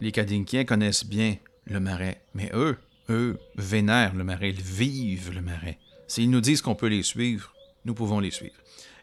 [0.00, 2.76] Les Kadinkiens connaissent bien le marais, mais eux,
[3.08, 5.78] eux, vénèrent le marais, ils vivent le marais.
[6.06, 7.54] S'ils nous disent qu'on peut les suivre,
[7.84, 8.54] nous pouvons les suivre.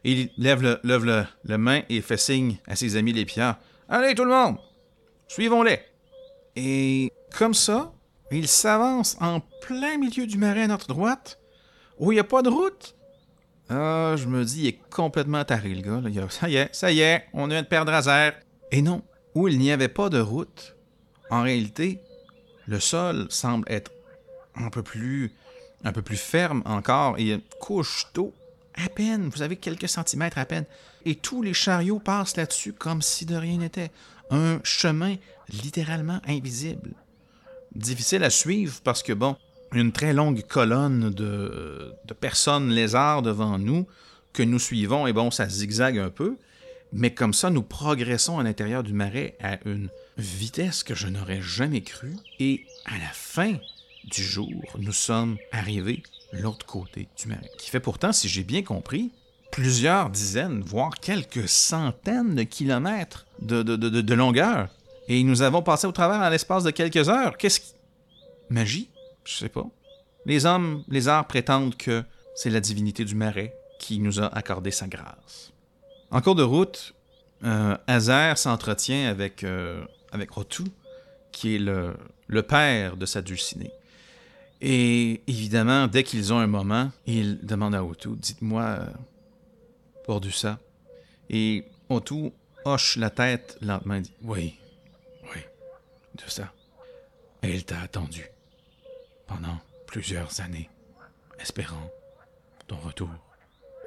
[0.04, 3.58] Il lève le, lève le, main et fait signe à ses amis les pierres.
[3.90, 4.58] Allez, tout le monde,
[5.28, 5.80] suivons-les.
[6.56, 7.92] Et comme ça,
[8.38, 11.40] il s'avance en plein milieu du marais à notre droite,
[12.00, 12.96] où il n'y a pas de route.
[13.70, 16.28] Ah, je me dis, il est complètement taré, le gars.
[16.30, 18.34] Ça y est, ça y est, on vient de perdre Azer.
[18.72, 19.02] Et non,
[19.36, 20.76] où il n'y avait pas de route,
[21.30, 22.02] en réalité,
[22.68, 23.92] le sol semble être
[24.56, 25.34] un peu plus,
[25.84, 28.34] un peu plus ferme encore et couche d'eau
[28.76, 30.66] à peine, vous avez quelques centimètres à peine.
[31.06, 33.92] Et tous les chariots passent là-dessus comme si de rien n'était.
[34.30, 35.16] Un chemin
[35.50, 36.94] littéralement invisible.
[37.76, 39.36] Difficile à suivre parce que, bon,
[39.74, 43.88] une très longue colonne de, de personnes lézards devant nous
[44.34, 46.38] que nous suivons, et bon, ça zigzague un peu.
[46.94, 51.42] Mais comme ça, nous progressons à l'intérieur du marais à une vitesse que je n'aurais
[51.42, 52.14] jamais cru.
[52.40, 53.56] Et à la fin
[54.06, 56.04] du jour, nous sommes arrivés
[56.34, 59.12] l'autre côté du marais, qui fait pourtant, si j'ai bien compris,
[59.52, 64.70] plusieurs dizaines, voire quelques centaines de kilomètres de, longueur.
[65.12, 67.36] Et nous avons passé au travers en l'espace de quelques heures.
[67.36, 67.74] Qu'est-ce qui...
[68.50, 68.90] Magie?
[69.26, 69.66] Je sais pas.
[70.26, 74.72] Les hommes, les arts prétendent que c'est la divinité du marais qui nous a accordé
[74.72, 75.52] sa grâce.
[76.12, 76.96] En cours de route,
[77.44, 77.76] euh,
[78.38, 79.84] s'entretient avec, euh,
[80.14, 80.64] avec Rotu,
[81.34, 81.94] qui est le,
[82.28, 83.74] le père de sa dulcinée.
[84.62, 88.86] Et évidemment, dès qu'ils ont un moment, ils demandent à Otu Dites-moi euh,
[90.06, 90.58] pour du ça.
[91.30, 92.32] Et Otu
[92.64, 94.56] hoche la tête lentement et dit oui,
[96.24, 96.54] de ça.
[97.42, 98.26] Elle t'a attendu
[99.28, 99.58] pendant
[99.88, 100.70] plusieurs années,
[101.40, 101.92] espérant
[102.68, 103.10] ton retour.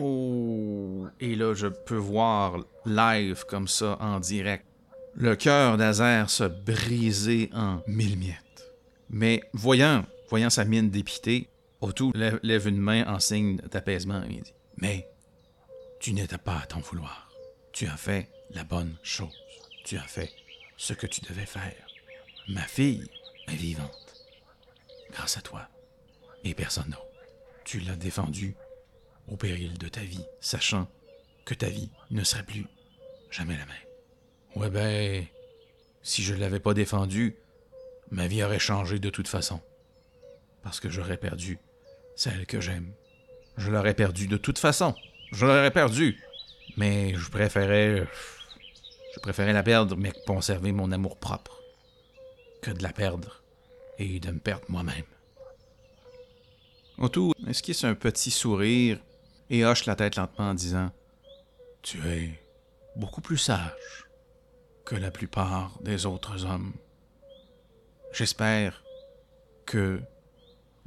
[0.01, 4.67] Oh, et là, je peux voir live comme ça en direct.
[5.15, 8.75] Le cœur d'Azer se briser en mille miettes.
[9.09, 11.49] Mais voyant Voyant sa mine dépitée,
[11.81, 15.07] Otto lève, une main en signe d'apaisement et dit Mais
[16.01, 17.31] tu n'étais pas à t'en vouloir.
[17.73, 19.37] Tu as fait la bonne chose.
[19.85, 20.33] Tu as fait
[20.77, 21.84] ce que tu devais faire.
[22.49, 23.09] Ma fille
[23.49, 24.15] est vivante.
[25.13, 25.69] Grâce à toi.
[26.45, 27.07] Et personne d'autre.
[27.65, 28.55] Tu l'as défendue
[29.29, 30.87] au péril de ta vie, sachant
[31.47, 32.67] que ta vie ne serait plus
[33.31, 33.77] jamais la même.
[34.57, 35.25] Ouais ben,
[36.03, 37.37] si je ne l'avais pas défendu,
[38.11, 39.61] ma vie aurait changé de toute façon.
[40.63, 41.59] Parce que j'aurais perdu
[42.15, 42.93] celle que j'aime.
[43.57, 44.95] Je l'aurais perdue de toute façon.
[45.33, 46.23] Je l'aurais perdue.
[46.77, 48.07] Mais je préférais.
[49.15, 51.63] Je préférais la perdre, mais conserver mon amour propre,
[52.65, 53.43] que de la perdre
[53.99, 55.05] et de me perdre moi-même.
[56.97, 58.99] Otto esquisse un petit sourire
[59.51, 60.91] et hoche la tête lentement en disant
[61.83, 62.41] Tu es
[62.97, 64.09] beaucoup plus sage
[64.87, 66.73] que la plupart des autres hommes.
[68.13, 68.83] J'espère
[69.67, 70.01] que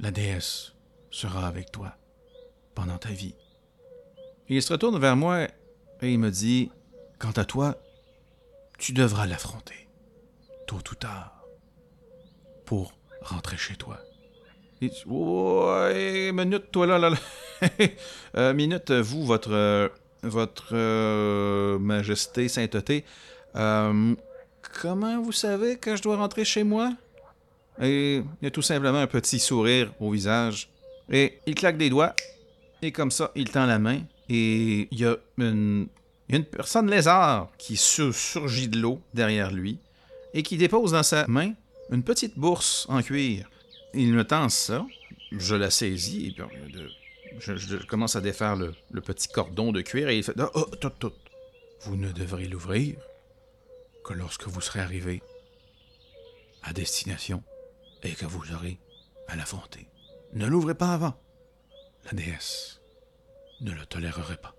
[0.00, 0.72] la déesse
[1.12, 1.96] sera avec toi
[2.74, 3.36] pendant ta vie.
[4.48, 5.44] Il se retourne vers moi
[6.00, 6.72] et il me dit
[7.20, 7.76] Quant à toi,
[8.78, 9.88] tu devras l'affronter,
[10.66, 11.37] tôt ou tard,
[12.68, 12.92] pour
[13.22, 13.98] rentrer chez toi.
[14.82, 17.16] Et ouais, minute, toi là, là, là.
[18.36, 19.88] Euh, minute, vous, votre, euh,
[20.22, 23.04] votre euh, majesté, sainteté,
[23.54, 26.92] comment vous savez que je dois rentrer chez moi?
[27.80, 30.68] Et il a tout simplement un petit sourire au visage.
[31.10, 32.14] Et il claque des doigts.
[32.82, 34.00] Et comme ça, il tend la main.
[34.28, 35.88] Et il y a une,
[36.28, 39.78] y une personne lézard qui sur- surgit de l'eau derrière lui.
[40.34, 41.54] Et qui dépose dans sa main
[41.90, 43.48] une petite bourse en cuir.
[43.94, 44.86] Il me tend ça.
[45.32, 46.28] Je la saisis.
[46.28, 46.36] Et
[47.38, 50.08] je, commence à défaire le, le petit cordon de cuir.
[50.08, 51.12] Et il fait Oh, oh, tout, tout.
[51.82, 52.98] Vous ne devrez l'ouvrir
[54.04, 55.22] que lorsque vous serez arrivé
[56.62, 57.42] à destination
[58.02, 58.78] et que vous aurez
[59.28, 59.88] à l'affronter.
[60.32, 61.14] Ne l'ouvrez pas avant.
[62.06, 62.80] La déesse
[63.60, 64.54] ne le tolérerait pas.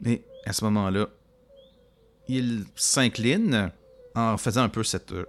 [0.00, 1.08] Mais à ce moment-là,
[2.28, 3.72] il s'incline
[4.14, 5.26] en faisant un peu cette euh,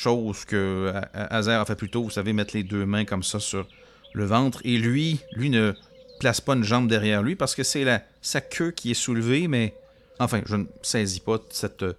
[0.00, 3.22] chose que A- Hazer a fait plus tôt, vous savez, mettre les deux mains comme
[3.22, 3.66] ça sur
[4.14, 4.60] le ventre.
[4.64, 5.74] Et lui, lui ne
[6.18, 7.84] place pas une jambe derrière lui parce que c'est
[8.22, 9.74] sa queue qui est soulevée, mais
[10.18, 11.94] enfin, je ne saisis pas cette euh,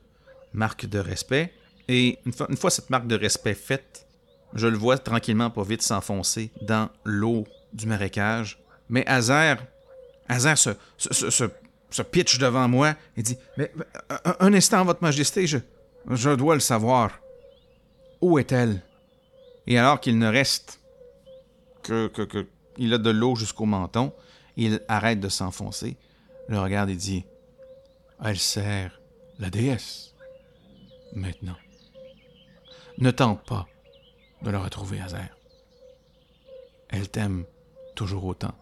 [0.54, 1.54] marque de respect.
[1.88, 4.06] Et une fois, cette marque de respect faite,
[4.54, 8.60] je le vois tranquillement, pas vite, s'enfoncer dans l'eau du marécage.
[8.90, 9.58] Mais Hazer,
[10.28, 11.50] Hazer se, se,
[11.90, 13.86] se, pitch devant moi et dit Mais mais,
[14.26, 15.58] un, un instant, Votre Majesté, je,
[16.10, 17.20] je dois le savoir.
[18.22, 18.82] Où est-elle?
[19.68, 20.80] Et alors qu'il ne reste
[21.84, 22.48] que, que,
[22.78, 24.14] il a de l'eau jusqu'au menton,
[24.58, 25.98] il arrête de s'enfoncer,
[26.48, 27.26] le regarde et dit
[28.24, 29.00] Elle sert
[29.40, 30.14] la déesse.
[31.14, 31.58] Maintenant.
[32.98, 33.68] Ne tente pas
[34.42, 35.36] de le retrouver, Hazer.
[36.90, 37.46] Elle t'aime
[37.96, 38.54] toujours autant,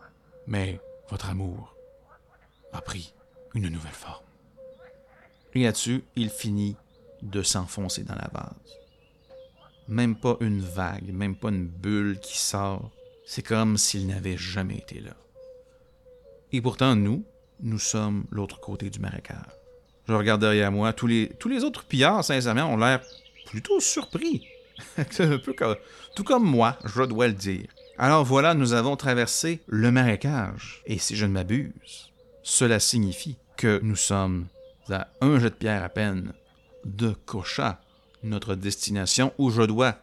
[0.48, 0.80] mais
[1.10, 1.76] votre amour
[2.74, 3.14] a pris
[3.54, 4.24] une nouvelle forme.
[5.54, 6.76] Et là-dessus, il finit
[7.22, 8.79] de s'enfoncer dans la vase.
[9.90, 12.92] Même pas une vague, même pas une bulle qui sort.
[13.26, 15.16] C'est comme s'il n'avait jamais été là.
[16.52, 17.26] Et pourtant, nous,
[17.60, 19.36] nous sommes l'autre côté du marécage.
[20.08, 20.94] Je regarde derrière moi.
[20.94, 23.02] Tous les, autres pillards, sincèrement, ont l'air
[23.46, 24.48] plutôt surpris.
[24.96, 25.56] Peu
[26.16, 27.68] tout comme moi, je dois le dire.
[27.98, 30.82] Alors voilà, nous avons traversé le marécage.
[30.86, 32.12] Et si je ne m'abuse,
[32.44, 34.48] cela signifie que nous sommes
[34.90, 36.34] à un jet de pierre à peine
[36.86, 37.82] de Kocha,
[38.24, 39.96] notre destination où je dois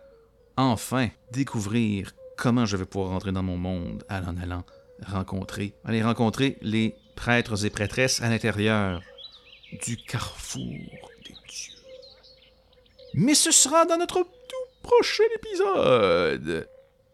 [0.56, 4.64] enfin découvrir comment je vais pouvoir rentrer dans mon monde en allant
[5.04, 9.02] rencontrer, aller rencontrer les prêtres et prêtresses à l'intérieur
[9.84, 11.74] du carrefour des dieux.
[13.14, 16.68] Mais ce sera dans notre tout prochain épisode.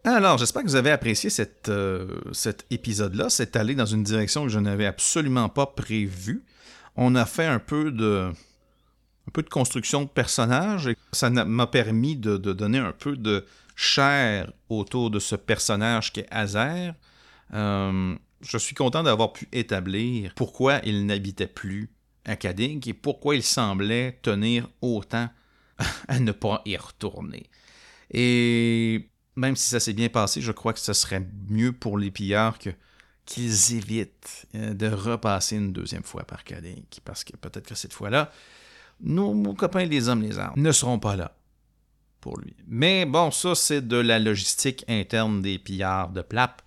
[0.05, 1.29] Alors, j'espère que vous avez apprécié
[1.69, 3.29] euh, cet épisode-là.
[3.29, 6.43] C'est allé dans une direction que je n'avais absolument pas prévue.
[6.97, 8.29] On a fait un peu de,
[9.27, 13.45] un peu de construction de personnages et ça m'a permis de, donner un peu de
[13.75, 16.93] chair autour de ce personnage qui est.
[17.53, 21.89] Euh, je suis content d'avoir pu établir pourquoi il n'habitait plus
[22.25, 25.29] à Kadig et pourquoi il semblait tenir autant
[26.07, 27.49] à ne pas y retourner.
[28.11, 32.11] Et même si ça s'est bien passé, je crois que ce serait mieux pour les
[32.11, 32.59] pillards
[33.25, 37.93] qu'ils évitent euh, de repasser une deuxième fois par Kadig, parce que peut-être que cette
[37.93, 38.31] fois-là,
[39.03, 41.35] nos, copains les hommes les armes ne seront pas là
[42.21, 42.55] pour lui.
[42.67, 46.61] Mais bon, ça c'est de la logistique interne des pillards de Plap,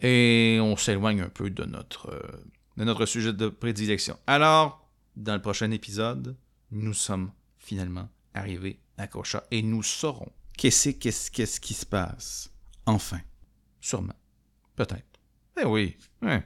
[0.00, 2.44] et on s'éloigne un peu de notre, euh,
[2.76, 4.18] de notre sujet de prédilection.
[4.26, 6.36] Alors, dans le prochain épisode,
[6.72, 12.50] nous sommes finalement arrivés à Kocha et nous saurons qu'est-ce qui se passe.
[12.86, 13.20] Enfin,
[13.80, 14.16] sûrement,
[14.76, 15.20] peut-être.
[15.60, 16.44] Eh oui, ouais.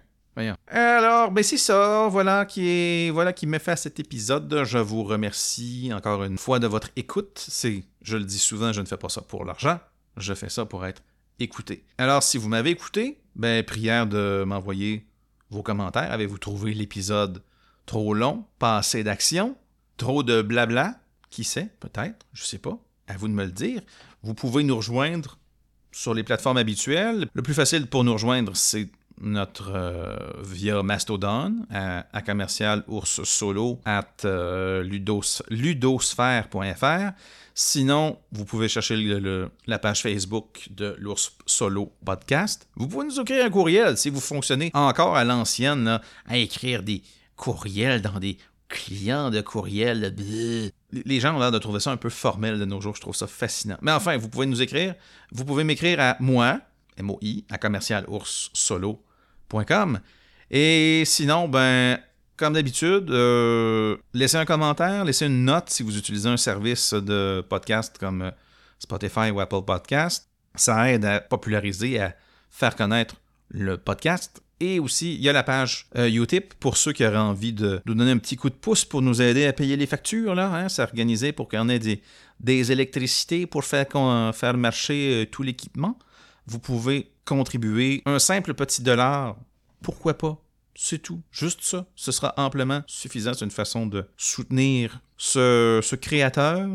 [0.69, 4.63] Alors, ben c'est ça, voilà qui est, voilà qui met fin à cet épisode.
[4.65, 7.45] Je vous remercie encore une fois de votre écoute.
[7.49, 9.81] C'est, je le dis souvent, je ne fais pas ça pour l'argent.
[10.17, 11.03] Je fais ça pour être
[11.39, 11.85] écouté.
[11.99, 15.07] Alors, si vous m'avez écouté, ben prière de m'envoyer
[15.51, 16.13] vos commentaires.
[16.13, 17.43] Avez-vous trouvé l'épisode
[17.87, 19.57] trop long, pas assez d'action,
[19.97, 21.01] trop de blabla?
[21.31, 22.79] Qui sait, peut-être, je sais pas.
[23.07, 23.83] À vous de me le dire.
[24.23, 25.39] Vous pouvez nous rejoindre
[25.93, 27.29] sur les plateformes habituelles.
[27.33, 28.89] Le plus facile pour nous rejoindre, c'est
[29.21, 37.13] notre euh, via Mastodon à, à commercial ours solo at euh, ludos, ludosphère.fr.
[37.55, 38.97] Sinon, vous pouvez chercher
[39.67, 42.69] la page Facebook de l'ours solo podcast.
[42.77, 47.03] Vous pouvez nous écrire un courriel si vous fonctionnez encore à l'ancienne à écrire des
[47.37, 48.39] courriels dans des
[48.69, 50.15] clients de courriel.
[50.93, 52.95] Les- gens ont l'air de trouver ça un peu formel de nos jours.
[52.95, 53.79] Je trouve ça fascinant.
[53.83, 54.95] Mais enfin, vous pouvez nous écrire.
[55.33, 56.61] Vous pouvez m'écrire à moi,
[56.97, 57.59] M-O-I, à
[60.51, 61.99] Et sinon, ben,
[62.39, 67.45] comme d'habitude, euh, laissez un commentaire, laissez une note si vous utilisez un service de
[67.47, 68.31] podcast comme euh,
[68.79, 70.29] Spotify ou Apple Podcast.
[70.55, 72.15] Ça aide à populariser, à
[72.51, 73.17] faire connaître
[73.49, 74.41] le podcast.
[74.61, 77.81] Et aussi, il y a la page euh, Utip pour ceux qui auraient envie de
[77.87, 80.35] nous donner un petit coup de pouce pour nous aider à payer les factures.
[80.35, 82.03] Là, hein, c'est pour qu'on ait des,
[82.41, 83.87] des électricités pour faire,
[84.35, 85.99] faire marcher tout l'équipement.
[86.49, 89.37] Vous pouvez contribuer un simple petit dollar.
[89.83, 90.43] Pourquoi pas?
[90.75, 91.21] C'est tout.
[91.31, 91.87] Juste ça.
[91.95, 93.35] Ce sera amplement suffisant.
[93.35, 96.67] C'est une façon de soutenir ce, créateur.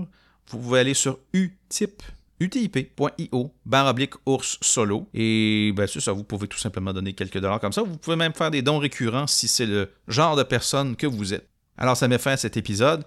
[0.47, 2.03] Vous pouvez aller sur utip,
[2.39, 5.09] utip.io, barre oblique ours solo.
[5.15, 7.81] Et ben, c'est ça, vous pouvez tout simplement donner quelques dollars comme ça.
[7.81, 11.33] Vous pouvez même faire des dons récurrents si c'est le genre de personne que vous
[11.33, 11.49] êtes.
[11.79, 13.03] Alors, ça met fin à cet épisode.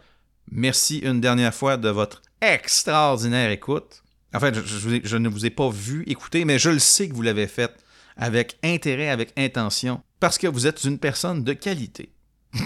[0.50, 4.02] Merci une dernière fois de votre extraordinaire écoute.
[4.34, 7.14] En fait, je, je ne vous ai pas vu écouter, mais je le sais que
[7.14, 7.72] vous l'avez fait
[8.16, 12.12] avec intérêt, avec intention, parce que vous êtes une personne de qualité.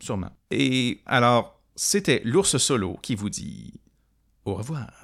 [0.00, 0.30] Sûrement.
[0.50, 3.80] Et alors, c'était l'ours solo qui vous dit
[4.44, 5.03] au revoir.